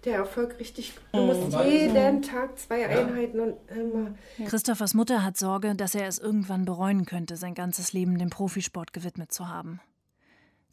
[0.06, 0.93] der Erfolg richtig.
[1.14, 1.26] Du Mhm.
[1.28, 4.14] musst jeden Tag zwei Einheiten und immer.
[4.47, 8.93] Christophers Mutter hat Sorge, dass er es irgendwann bereuen könnte, sein ganzes Leben dem Profisport
[8.93, 9.80] gewidmet zu haben.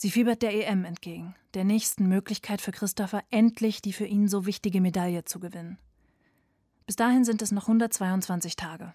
[0.03, 4.47] Sie fiebert der EM entgegen, der nächsten Möglichkeit für Christopher, endlich die für ihn so
[4.47, 5.79] wichtige Medaille zu gewinnen.
[6.87, 8.95] Bis dahin sind es noch 122 Tage.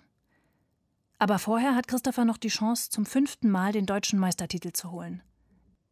[1.17, 5.23] Aber vorher hat Christopher noch die Chance, zum fünften Mal den deutschen Meistertitel zu holen.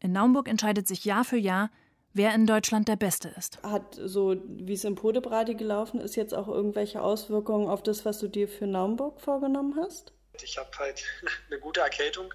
[0.01, 1.71] In Naumburg entscheidet sich Jahr für Jahr,
[2.11, 3.63] wer in Deutschland der Beste ist.
[3.63, 8.19] Hat so, wie es im Podebradi gelaufen ist, jetzt auch irgendwelche Auswirkungen auf das, was
[8.19, 10.11] du dir für Naumburg vorgenommen hast?
[10.43, 11.05] Ich habe halt
[11.49, 12.33] eine gute Erkältung.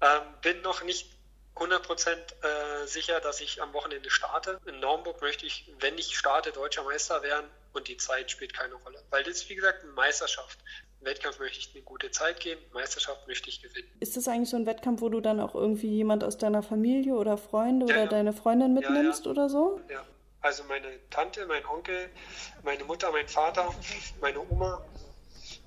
[0.00, 1.15] Ähm, bin noch nicht
[1.56, 4.60] 100% äh, sicher, dass ich am Wochenende starte.
[4.66, 8.74] In Naumburg möchte ich, wenn ich starte, deutscher Meister werden und die Zeit spielt keine
[8.74, 9.02] Rolle.
[9.10, 10.58] Weil das ist, wie gesagt, eine Meisterschaft.
[11.00, 13.88] Im Wettkampf möchte ich eine gute Zeit gehen, Meisterschaft möchte ich gewinnen.
[14.00, 17.14] Ist das eigentlich so ein Wettkampf, wo du dann auch irgendwie jemand aus deiner Familie
[17.14, 18.10] oder Freunde Ja, oder ja.
[18.10, 18.90] deine Freundin Ja, ja.
[18.90, 19.80] mitnimmst oder so?
[19.88, 20.04] Ja.
[20.42, 22.10] Also meine Tante, mein Onkel,
[22.62, 23.74] meine Mutter, mein Vater,
[24.20, 24.84] meine Oma,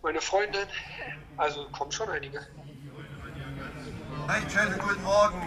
[0.01, 0.67] meine Freundin.
[1.35, 2.45] Also kommen schon einige.
[4.30, 5.41] Einen schönen guten Morgen,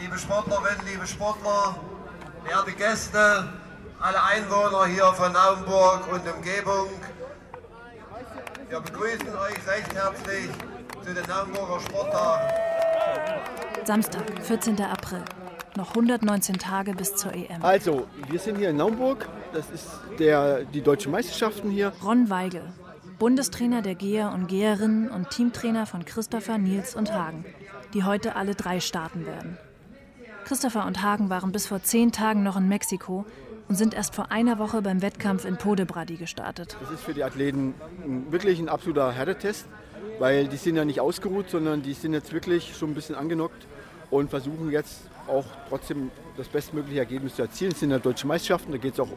[0.00, 1.76] liebe Sportlerinnen, liebe Sportler,
[2.42, 3.52] verehrte Gäste,
[4.00, 6.88] alle Einwohner hier von Naumburg und Umgebung.
[8.70, 10.48] Wir begrüßen euch recht herzlich
[11.04, 12.48] zu den Naumburger Sporttagen.
[13.84, 14.80] Samstag, 14.
[14.80, 15.22] April.
[15.76, 17.62] Noch 119 Tage bis zur EM.
[17.62, 19.28] Also, wir sind hier in Naumburg.
[19.52, 19.86] Das ist
[20.18, 21.92] der, die deutschen Meisterschaften hier.
[22.02, 22.72] Ron Weigel,
[23.18, 27.46] Bundestrainer der Geher und Geherinnen und Teamtrainer von Christopher, Nils und Hagen,
[27.94, 29.58] die heute alle drei starten werden.
[30.44, 33.26] Christopher und Hagen waren bis vor zehn Tagen noch in Mexiko
[33.68, 36.76] und sind erst vor einer Woche beim Wettkampf in Podebrady gestartet.
[36.80, 37.74] Das ist für die Athleten
[38.30, 39.66] wirklich ein absoluter Härtetest,
[40.18, 43.66] weil die sind ja nicht ausgeruht, sondern die sind jetzt wirklich schon ein bisschen angenockt
[44.10, 47.72] und versuchen jetzt auch trotzdem das bestmögliche Ergebnis zu erzielen.
[47.72, 49.08] Es sind ja deutsche Meisterschaften, da geht es auch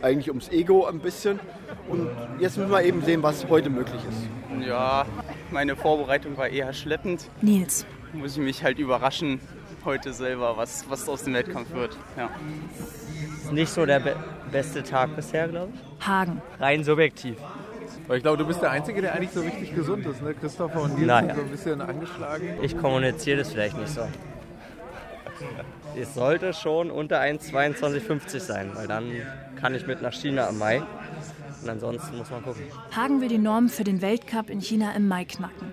[0.00, 1.38] eigentlich ums Ego ein bisschen.
[1.88, 2.10] Und
[2.40, 4.66] jetzt müssen wir eben sehen, was heute möglich ist.
[4.66, 5.06] Ja,
[5.52, 7.28] meine Vorbereitung war eher schleppend.
[7.40, 7.86] Nils.
[8.12, 9.40] Muss ich mich halt überraschen
[9.84, 11.96] heute selber, was, was aus dem Wettkampf wird.
[12.16, 12.30] Ja.
[13.50, 14.16] Nicht so der be
[14.50, 16.06] beste Tag bisher, glaube ich.
[16.06, 16.42] Hagen.
[16.60, 17.36] Rein subjektiv.
[18.04, 20.34] Aber ich glaube, du bist der Einzige, der eigentlich so richtig gesund ist, ne?
[20.34, 21.28] Christopher und Nils Naja.
[21.28, 22.48] sind so ein bisschen angeschlagen.
[22.60, 24.06] Ich kommuniziere das vielleicht nicht so.
[25.98, 29.10] Es sollte schon unter 1,2250 sein, weil dann
[29.60, 30.82] kann ich mit nach China im Mai.
[31.62, 32.62] Und ansonsten muss man gucken.
[32.94, 35.71] Hagen will die Norm für den Weltcup in China im Mai knacken.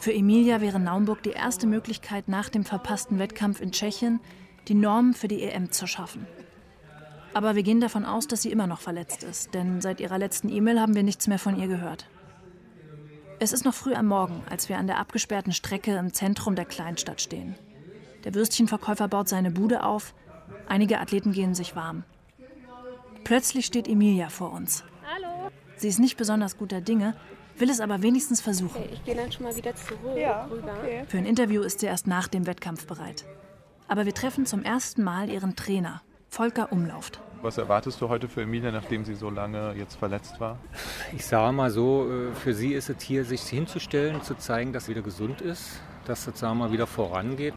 [0.00, 4.18] Für Emilia wäre Naumburg die erste Möglichkeit, nach dem verpassten Wettkampf in Tschechien
[4.66, 6.26] die Norm für die EM zu schaffen.
[7.34, 10.48] Aber wir gehen davon aus, dass sie immer noch verletzt ist, denn seit ihrer letzten
[10.48, 12.08] E-Mail haben wir nichts mehr von ihr gehört.
[13.40, 16.64] Es ist noch früh am Morgen, als wir an der abgesperrten Strecke im Zentrum der
[16.64, 17.54] Kleinstadt stehen.
[18.24, 20.14] Der Würstchenverkäufer baut seine Bude auf,
[20.66, 22.04] einige Athleten gehen sich warm.
[23.24, 24.82] Plötzlich steht Emilia vor uns.
[25.14, 25.50] Hallo.
[25.76, 27.14] Sie ist nicht besonders guter Dinge,
[27.60, 28.82] will es aber wenigstens versuchen.
[28.82, 30.16] Okay, ich gehe dann schon mal wieder zurück.
[30.16, 30.74] Ja, rüber.
[30.78, 31.04] okay.
[31.08, 33.24] Für ein Interview ist sie erst nach dem Wettkampf bereit.
[33.88, 37.20] Aber wir treffen zum ersten Mal ihren Trainer, Volker Umlauft.
[37.42, 40.58] Was erwartest du heute für Emilia, nachdem sie so lange jetzt verletzt war?
[41.16, 44.84] Ich sage mal so, äh, für sie ist es hier, sich hinzustellen, zu zeigen, dass
[44.84, 47.54] sie wieder gesund ist, dass sagen wir mal wieder vorangeht.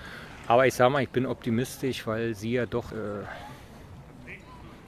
[0.48, 3.26] Aber ich sage mal, ich bin optimistisch, weil sie ja doch, äh,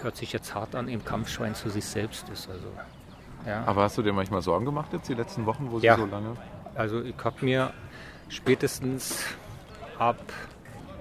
[0.01, 2.49] hört sich jetzt hart an, im Kampfschwein zu sich selbst ist.
[2.49, 2.67] Also,
[3.45, 3.63] ja.
[3.65, 5.97] Aber hast du dir manchmal Sorgen gemacht jetzt die letzten Wochen, wo sie Ja.
[5.97, 6.33] so lange...
[6.75, 7.71] Also ich habe mir
[8.27, 9.23] spätestens
[9.97, 10.17] ab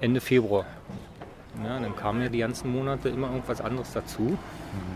[0.00, 0.66] Ende Februar,
[1.62, 4.36] ja, dann kamen ja die ganzen Monate immer irgendwas anderes dazu.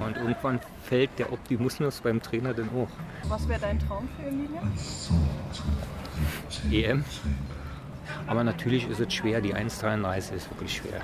[0.04, 2.88] Und irgendwann fällt der Optimismus beim Trainer dann hoch.
[3.28, 4.60] Was wäre dein Traum für Emilia?
[6.70, 7.04] EM.
[8.26, 11.00] Aber natürlich ist es schwer, die 1,33 ist wirklich schwer,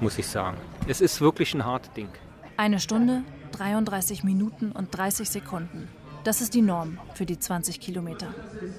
[0.00, 0.56] muss ich sagen.
[0.88, 2.08] Es ist wirklich ein hartes Ding.
[2.56, 3.22] Eine Stunde,
[3.54, 5.88] 33 Minuten und 30 Sekunden.
[6.24, 8.26] Das ist die Norm für die 20 Kilometer.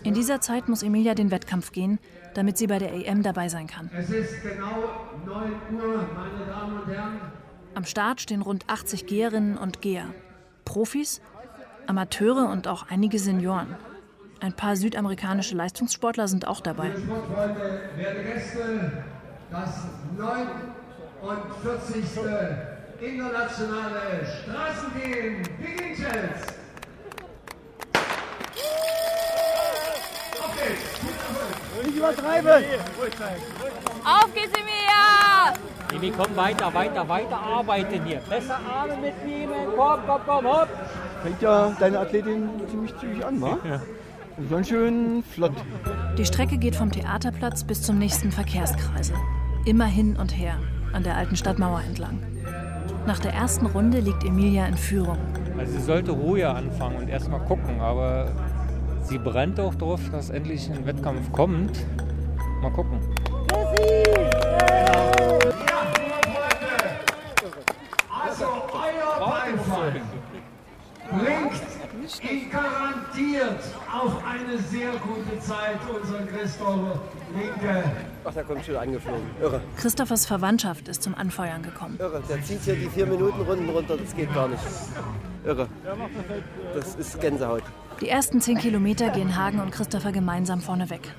[0.03, 1.99] In dieser Zeit muss Emilia den Wettkampf gehen,
[2.33, 3.89] damit sie bei der EM dabei sein kann.
[3.95, 4.89] Es ist genau
[5.25, 7.21] 9 Uhr, meine Damen und Herren.
[7.75, 10.07] Am Start stehen rund 80 Geherinnen und Geher.
[10.65, 11.21] Profis,
[11.87, 13.75] Amateure und auch einige Senioren.
[14.39, 16.87] Ein paar südamerikanische Leistungssportler sind auch dabei.
[16.87, 19.03] Liebe Sportfreunde, werte Gäste,
[19.51, 19.85] das
[20.17, 20.75] 49.
[23.01, 26.53] internationale Straßengehen beginnt jetzt.
[30.41, 31.85] Auf geht's.
[31.85, 32.63] Nicht übertreiben.
[34.03, 35.53] Auf geht's, Emilia!
[35.93, 38.21] Emi, komm weiter, weiter, weiter arbeiten hier.
[38.29, 39.53] Besser Arme mitnehmen.
[39.75, 40.69] Komm, komm, komm, hopp.
[41.23, 43.57] Fängt ja deine Athletin ziemlich zügig an, wa?
[43.63, 43.81] Ja.
[44.49, 45.53] Ganz schön flott.
[46.17, 49.15] Die Strecke geht vom Theaterplatz bis zum nächsten Verkehrskreisel.
[49.65, 50.59] Immer hin und her,
[50.93, 52.34] an der alten Stadtmauer entlang.
[53.05, 55.19] Nach der ersten Runde liegt Emilia in Führung.
[55.59, 58.31] Also sie sollte ruhiger anfangen und erst mal gucken, aber
[59.03, 61.85] sie brennt auch drauf, dass endlich ein Wettkampf kommt.
[62.63, 62.99] Mal gucken.
[68.09, 70.01] Also euer Beifall
[71.11, 76.99] bringt ihn garantiert auf eine sehr gute Zeit unseren Christopher
[77.35, 77.83] Linke.
[78.27, 79.23] Ach, der kommt schon angeflogen.
[79.39, 79.61] Irre.
[79.77, 81.97] Christophers Verwandtschaft ist zum Anfeuern gekommen.
[81.99, 82.23] Irre.
[82.27, 83.97] Der zieht hier die vier Minuten Runden runter.
[83.97, 84.63] Das geht gar nicht.
[85.43, 85.67] Irre.
[86.73, 87.63] Das ist Gänsehaut.
[88.01, 91.13] Die ersten zehn Kilometer gehen Hagen und Christopher gemeinsam vorne weg.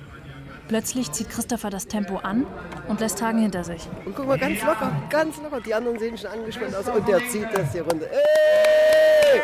[0.67, 2.45] Plötzlich zieht Christopher das Tempo an
[2.89, 3.87] und lässt Hagen hinter sich.
[4.03, 5.61] Und guck mal, ganz locker, ganz locker.
[5.61, 6.89] Die anderen sehen schon angespannt aus.
[6.89, 8.05] Und der zieht das hier runter.
[8.11, 9.41] Ey!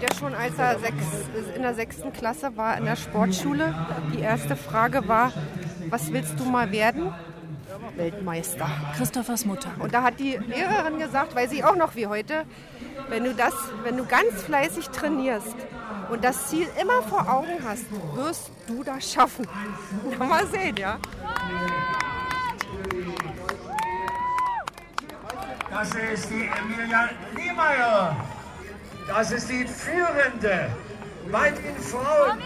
[0.00, 1.04] Er hat ja schon, als er sechs,
[1.54, 3.74] in der sechsten Klasse war in der Sportschule,
[4.14, 5.30] die erste Frage war,
[5.90, 7.12] was willst du mal werden?
[7.96, 8.66] Weltmeister.
[8.96, 9.70] Christophers Mutter.
[9.78, 12.46] Und da hat die Lehrerin gesagt, weiß ich auch noch wie heute,
[13.10, 15.56] wenn du das, wenn du ganz fleißig trainierst
[16.10, 17.84] und das Ziel immer vor Augen hast,
[18.14, 19.46] wirst du das schaffen.
[20.18, 20.96] Na, mal sehen, ja.
[25.70, 28.16] Das ist die Emilia Niemeyer.
[29.10, 30.70] Das ist die führende,
[31.32, 32.38] weit in Frauen.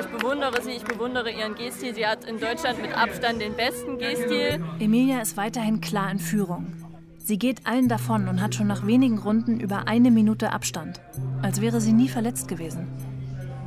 [0.00, 1.94] Ich bewundere sie, ich bewundere ihren Gehstil.
[1.94, 4.64] Sie hat in Deutschland mit Abstand den besten Gehstil.
[4.80, 6.72] Emilia ist weiterhin klar in Führung.
[7.18, 11.00] Sie geht allen davon und hat schon nach wenigen Runden über eine Minute Abstand.
[11.40, 12.88] Als wäre sie nie verletzt gewesen.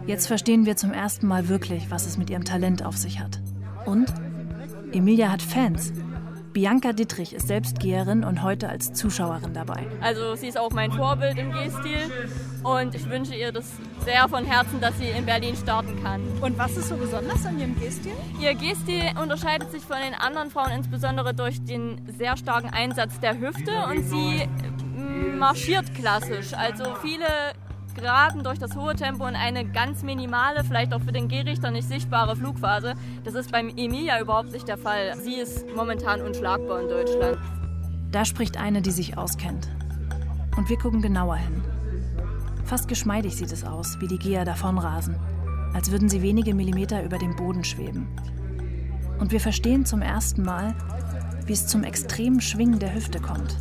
[0.05, 3.39] Jetzt verstehen wir zum ersten Mal wirklich, was es mit ihrem Talent auf sich hat.
[3.85, 4.13] Und
[4.91, 5.93] Emilia hat Fans.
[6.59, 9.87] Bianca Dittrich ist selbst Geherin und heute als Zuschauerin dabei.
[10.01, 12.11] Also sie ist auch mein Vorbild im Gehstil
[12.63, 13.71] und ich wünsche ihr das
[14.03, 16.21] sehr von Herzen, dass sie in Berlin starten kann.
[16.41, 18.11] Und was ist so besonders an ihrem Gehstil?
[18.41, 23.39] Ihr Gehstil unterscheidet sich von den anderen Frauen insbesondere durch den sehr starken Einsatz der
[23.39, 24.45] Hüfte und sie
[25.37, 26.53] marschiert klassisch.
[26.53, 27.23] Also viele
[27.99, 31.87] geraten durch das hohe Tempo in eine ganz minimale, vielleicht auch für den Gehrichter nicht
[31.87, 32.93] sichtbare Flugphase.
[33.23, 35.15] Das ist beim Emilia überhaupt nicht der Fall.
[35.15, 37.37] Sie ist momentan unschlagbar in Deutschland.
[38.11, 39.69] Da spricht eine, die sich auskennt.
[40.57, 41.63] Und wir gucken genauer hin.
[42.65, 45.15] Fast geschmeidig sieht es aus, wie die Geher davonrasen,
[45.73, 48.07] als würden sie wenige Millimeter über dem Boden schweben.
[49.19, 50.75] Und wir verstehen zum ersten Mal,
[51.45, 53.57] wie es zum extremen Schwingen der Hüfte kommt.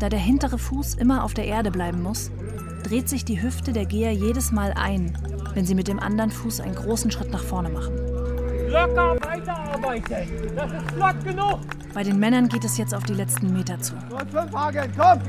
[0.00, 2.30] Da der hintere Fuß immer auf der Erde bleiben muss,
[2.82, 5.16] dreht sich die Hüfte der Geher jedes Mal ein,
[5.54, 7.94] wenn sie mit dem anderen Fuß einen großen Schritt nach vorne machen.
[8.68, 10.54] Locker weiterarbeiten.
[10.54, 11.60] Das ist flott genug.
[11.94, 13.94] Bei den Männern geht es jetzt auf die letzten Meter zu.
[13.94, 15.20] Und fünf Hagen, komm.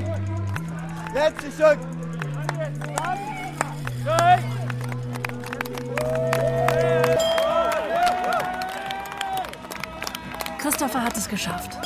[1.13, 1.79] Letztes Stück.
[10.59, 11.77] Christopher hat es geschafft.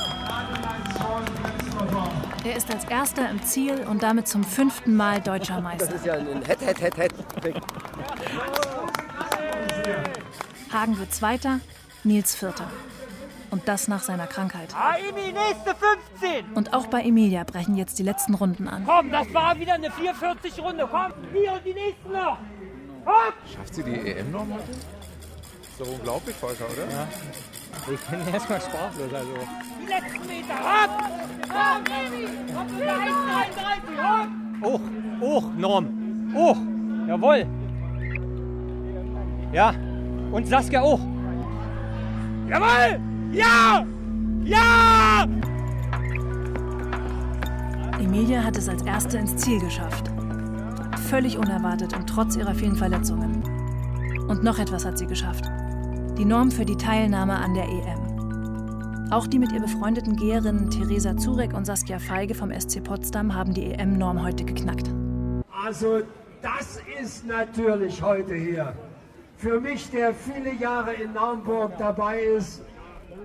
[2.43, 5.86] Er ist als erster im Ziel und damit zum fünften Mal deutscher Meister.
[5.88, 7.13] Das ist ja ein Head, Head, Head, Head.
[10.71, 11.59] Hagen wird Zweiter,
[12.03, 12.69] Nils Vierter.
[13.51, 14.73] Und das nach seiner Krankheit.
[14.75, 15.75] Aimi, nächste
[16.19, 16.53] 15.
[16.55, 18.84] Und auch bei Emilia brechen jetzt die letzten Runden an.
[18.86, 20.88] Komm, das war wieder eine 440-Runde.
[20.89, 22.39] Komm, hier und die nächsten noch.
[23.05, 23.34] Komm.
[23.55, 24.71] Schafft sie die EM-Norm heute?
[24.71, 26.91] Ist doch unglaublich, Volker, oder?
[26.91, 27.07] Ja.
[27.93, 29.13] Ich bin erstmal sprachlos.
[29.13, 29.34] Also.
[29.84, 30.53] Die letzten Meter.
[30.53, 31.03] Hopp.
[31.49, 31.89] Hopp.
[32.55, 33.84] Hopp, 1,33.
[34.01, 34.29] Hopp.
[34.63, 34.81] Hoch,
[35.19, 35.88] hoch, Norm.
[36.34, 36.57] Hoch.
[37.07, 37.45] Jawohl.
[39.51, 39.73] Ja.
[40.31, 40.99] Und Saskia auch.
[42.47, 42.99] Jawohl.
[43.34, 43.86] Ja.
[44.45, 45.27] Ja.
[47.99, 50.09] Emilia hat es als Erste ins Ziel geschafft.
[51.09, 53.43] Völlig unerwartet und trotz ihrer vielen Verletzungen.
[54.27, 55.45] Und noch etwas hat sie geschafft.
[56.17, 58.03] Die Norm für die Teilnahme an der EM.
[59.14, 63.53] Auch die mit ihr befreundeten Geherinnen Theresa Zurek und Saskia Feige vom SC Potsdam haben
[63.53, 64.89] die EM-Norm heute geknackt.
[65.64, 66.01] Also
[66.41, 68.74] das ist natürlich heute hier
[69.38, 72.64] für mich, der viele Jahre in Naumburg dabei ist,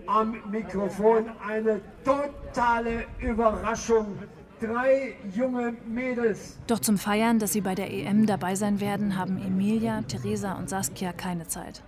[0.06, 4.18] am Mikrofon eine totale Überraschung.
[4.60, 6.58] Drei junge Mädels.
[6.66, 10.68] Doch zum Feiern, dass sie bei der EM dabei sein werden, haben Emilia, Theresa und
[10.68, 11.82] Saskia keine Zeit.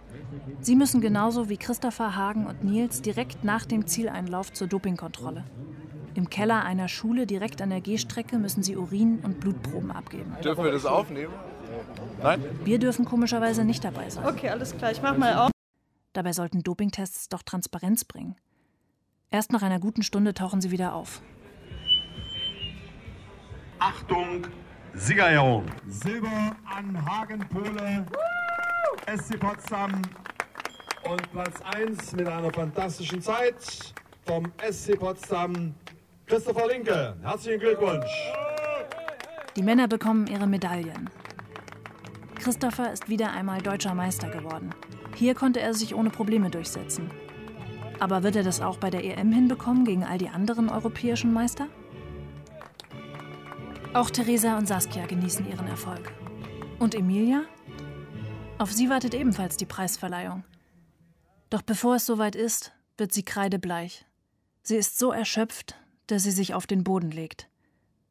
[0.60, 5.44] Sie müssen genauso wie Christopher, Hagen und Nils direkt nach dem Zieleinlauf zur Dopingkontrolle.
[6.14, 10.36] Im Keller einer Schule direkt an der Gehstrecke müssen sie Urin- und Blutproben abgeben.
[10.42, 11.32] Dürfen wir das aufnehmen?
[12.22, 12.42] Nein?
[12.64, 14.26] Wir dürfen komischerweise nicht dabei sein.
[14.26, 15.50] Okay, alles klar, ich mach mal auf.
[16.12, 18.36] Dabei sollten Dopingtests doch Transparenz bringen.
[19.30, 21.22] Erst nach einer guten Stunde tauchen sie wieder auf.
[23.78, 24.46] Achtung,
[24.94, 25.66] Siegerehrung.
[25.86, 28.04] Silber an Hagen Pole,
[29.06, 30.02] SC Potsdam
[31.08, 33.94] und Platz 1 mit einer fantastischen Zeit
[34.26, 35.74] vom SC Potsdam,
[36.26, 37.16] Christopher Linke.
[37.22, 38.10] Herzlichen Glückwunsch.
[39.56, 41.10] Die Männer bekommen ihre Medaillen.
[42.36, 44.70] Christopher ist wieder einmal deutscher Meister geworden.
[45.16, 47.10] Hier konnte er sich ohne Probleme durchsetzen.
[47.98, 51.66] Aber wird er das auch bei der EM hinbekommen gegen all die anderen europäischen Meister?
[53.92, 56.12] Auch Theresa und Saskia genießen ihren Erfolg.
[56.78, 57.42] Und Emilia?
[58.60, 60.44] Auf sie wartet ebenfalls die Preisverleihung.
[61.48, 64.04] Doch bevor es soweit ist, wird sie kreidebleich.
[64.62, 65.76] Sie ist so erschöpft,
[66.08, 67.48] dass sie sich auf den Boden legt.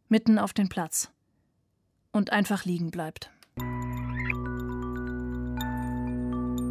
[0.08, 1.12] Mitten auf den Platz.
[2.12, 3.30] Und einfach liegen bleibt.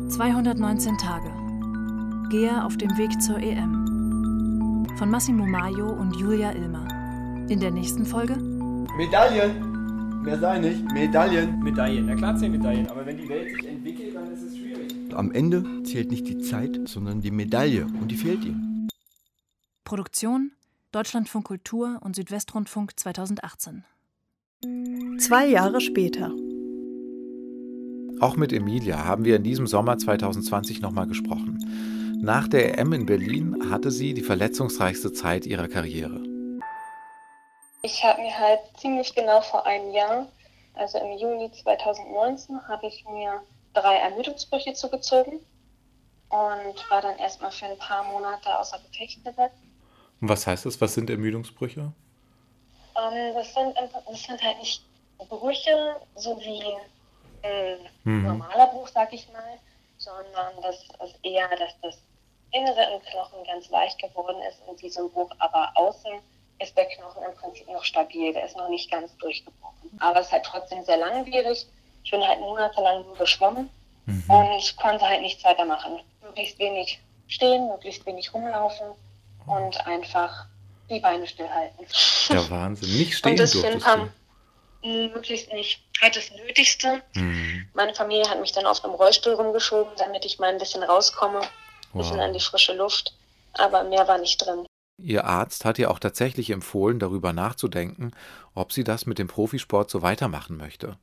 [0.08, 1.32] 219 Tage.
[2.30, 4.88] Gea auf dem Weg zur EM.
[4.98, 6.88] Von Massimo Maio und Julia Ilmer.
[7.48, 8.34] In der nächsten Folge
[8.96, 9.68] Medaillen!
[10.22, 10.92] Mehr sei nicht.
[10.92, 11.60] Medaillen.
[11.60, 15.14] Medaillen, na klar zählen Medaillen, aber wenn die Welt sich entwickelt, dann ist es schwierig.
[15.14, 17.84] Am Ende zählt nicht die Zeit, sondern die Medaille.
[17.84, 18.88] Und die fehlt ihm.
[19.84, 20.52] Produktion
[20.92, 23.84] Deutschlandfunk Kultur und Südwestrundfunk 2018.
[25.18, 26.32] Zwei Jahre später.
[28.20, 31.58] Auch mit Emilia haben wir in diesem Sommer 2020 nochmal gesprochen.
[32.20, 36.22] Nach der EM in Berlin hatte sie die verletzungsreichste Zeit ihrer Karriere.
[37.82, 40.26] Ich habe mir halt ziemlich genau vor einem Jahr,
[40.74, 43.42] also im Juni 2019, habe ich mir
[43.74, 45.40] drei Ermüdungsbrüche zugezogen
[46.30, 49.56] und war dann erstmal für ein paar Monate außer Gefecht gesetzt.
[50.20, 50.80] Und was heißt das?
[50.80, 51.92] Was sind Ermüdungsbrüche?
[52.96, 54.82] Ähm, das, sind, das sind halt nicht
[55.28, 56.62] Brüche, so wie
[57.42, 58.24] ein Mhm.
[58.24, 59.58] normaler Bruch, sag ich mal,
[59.96, 61.98] sondern das ist eher, dass das
[62.52, 64.58] Innere im Knochen ganz leicht geworden ist
[64.92, 66.12] so ein Bruch, aber außen
[66.60, 69.90] ist der Knochen im Prinzip noch stabil, der ist noch nicht ganz durchgebrochen.
[70.00, 71.66] Aber es ist halt trotzdem sehr langwierig.
[72.08, 73.68] Ich bin halt monatelang nur geschwommen
[74.06, 76.00] und konnte halt nichts weiter machen.
[76.22, 78.86] Möglichst wenig stehen, möglichst wenig rumlaufen
[79.44, 80.46] und einfach
[80.88, 81.84] die Beine stillhalten.
[82.30, 82.96] Der Wahnsinn.
[82.96, 83.60] Nicht stehen und das du.
[84.82, 85.82] möglichst nicht.
[86.00, 87.02] Halt das Nötigste.
[87.12, 87.68] Mhm.
[87.74, 91.40] Meine Familie hat mich dann auf einem Rollstuhl rumgeschoben, damit ich mal ein bisschen rauskomme,
[91.42, 92.24] ein bisschen Wow.
[92.24, 93.12] an die frische Luft.
[93.52, 94.64] Aber mehr war nicht drin.
[94.96, 98.12] Ihr Arzt hat ihr auch tatsächlich empfohlen, darüber nachzudenken,
[98.54, 100.96] ob sie das mit dem Profisport so weitermachen möchte.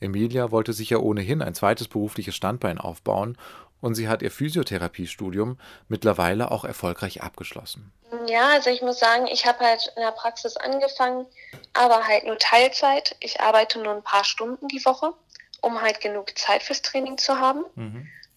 [0.00, 3.36] Emilia wollte sich ja ohnehin ein zweites berufliches Standbein aufbauen
[3.80, 7.92] und sie hat ihr Physiotherapiestudium mittlerweile auch erfolgreich abgeschlossen.
[8.26, 11.26] Ja, also ich muss sagen, ich habe halt in der Praxis angefangen,
[11.72, 13.16] aber halt nur Teilzeit.
[13.20, 15.12] Ich arbeite nur ein paar Stunden die Woche,
[15.60, 17.64] um halt genug Zeit fürs Training zu haben.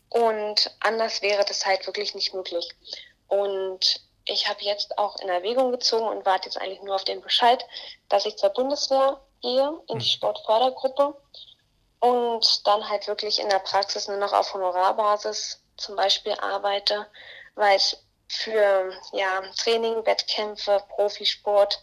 [0.10, 2.70] Und anders wäre das halt wirklich nicht möglich.
[3.28, 7.22] Und ich habe jetzt auch in Erwägung gezogen und warte jetzt eigentlich nur auf den
[7.22, 7.66] Bescheid,
[8.10, 11.16] dass ich zur Bundeswehr gehe, in die Sportfördergruppe
[12.04, 17.08] und dann halt wirklich in der Praxis nur noch auf Honorarbasis zum Beispiel arbeite,
[17.56, 21.82] weil es für ja, Training, Wettkämpfe, Profisport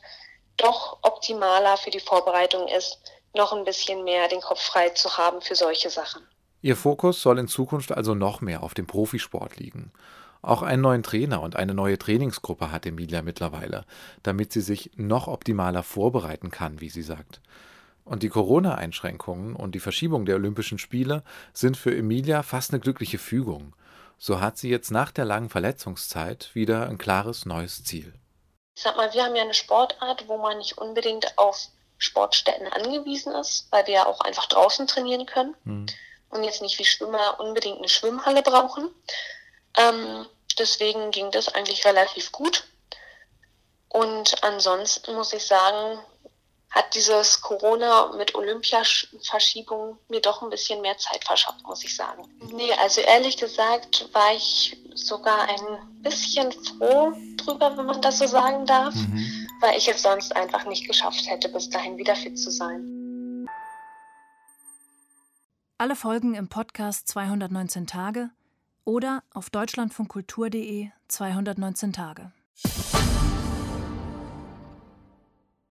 [0.59, 2.99] doch optimaler für die Vorbereitung ist,
[3.35, 6.21] noch ein bisschen mehr den Kopf frei zu haben für solche Sachen.
[6.61, 9.91] Ihr Fokus soll in Zukunft also noch mehr auf dem Profisport liegen.
[10.43, 13.87] Auch einen neuen Trainer und eine neue Trainingsgruppe hat Emilia mittlerweile,
[14.23, 17.41] damit sie sich noch optimaler vorbereiten kann, wie sie sagt.
[18.11, 23.19] Und die Corona-Einschränkungen und die Verschiebung der Olympischen Spiele sind für Emilia fast eine glückliche
[23.19, 23.73] Fügung.
[24.19, 28.13] So hat sie jetzt nach der langen Verletzungszeit wieder ein klares neues Ziel.
[28.75, 33.33] Ich sag mal, wir haben ja eine Sportart, wo man nicht unbedingt auf Sportstätten angewiesen
[33.37, 35.55] ist, weil wir ja auch einfach draußen trainieren können
[36.31, 38.91] und jetzt nicht wie Schwimmer unbedingt eine Schwimmhalle brauchen.
[39.79, 40.27] Ähm,
[40.59, 42.65] deswegen ging das eigentlich relativ gut.
[43.89, 46.01] Und ansonsten muss ich sagen,
[46.71, 52.25] hat dieses Corona mit Olympiaverschiebung mir doch ein bisschen mehr Zeit verschafft, muss ich sagen.
[52.53, 58.27] Nee, also ehrlich gesagt war ich sogar ein bisschen froh drüber, wenn man das so
[58.27, 58.95] sagen darf,
[59.61, 63.49] weil ich es sonst einfach nicht geschafft hätte, bis dahin wieder fit zu sein.
[65.77, 68.31] Alle Folgen im Podcast 219 Tage
[68.85, 72.33] oder auf deutschlandfunkkultur.de 219 Tage.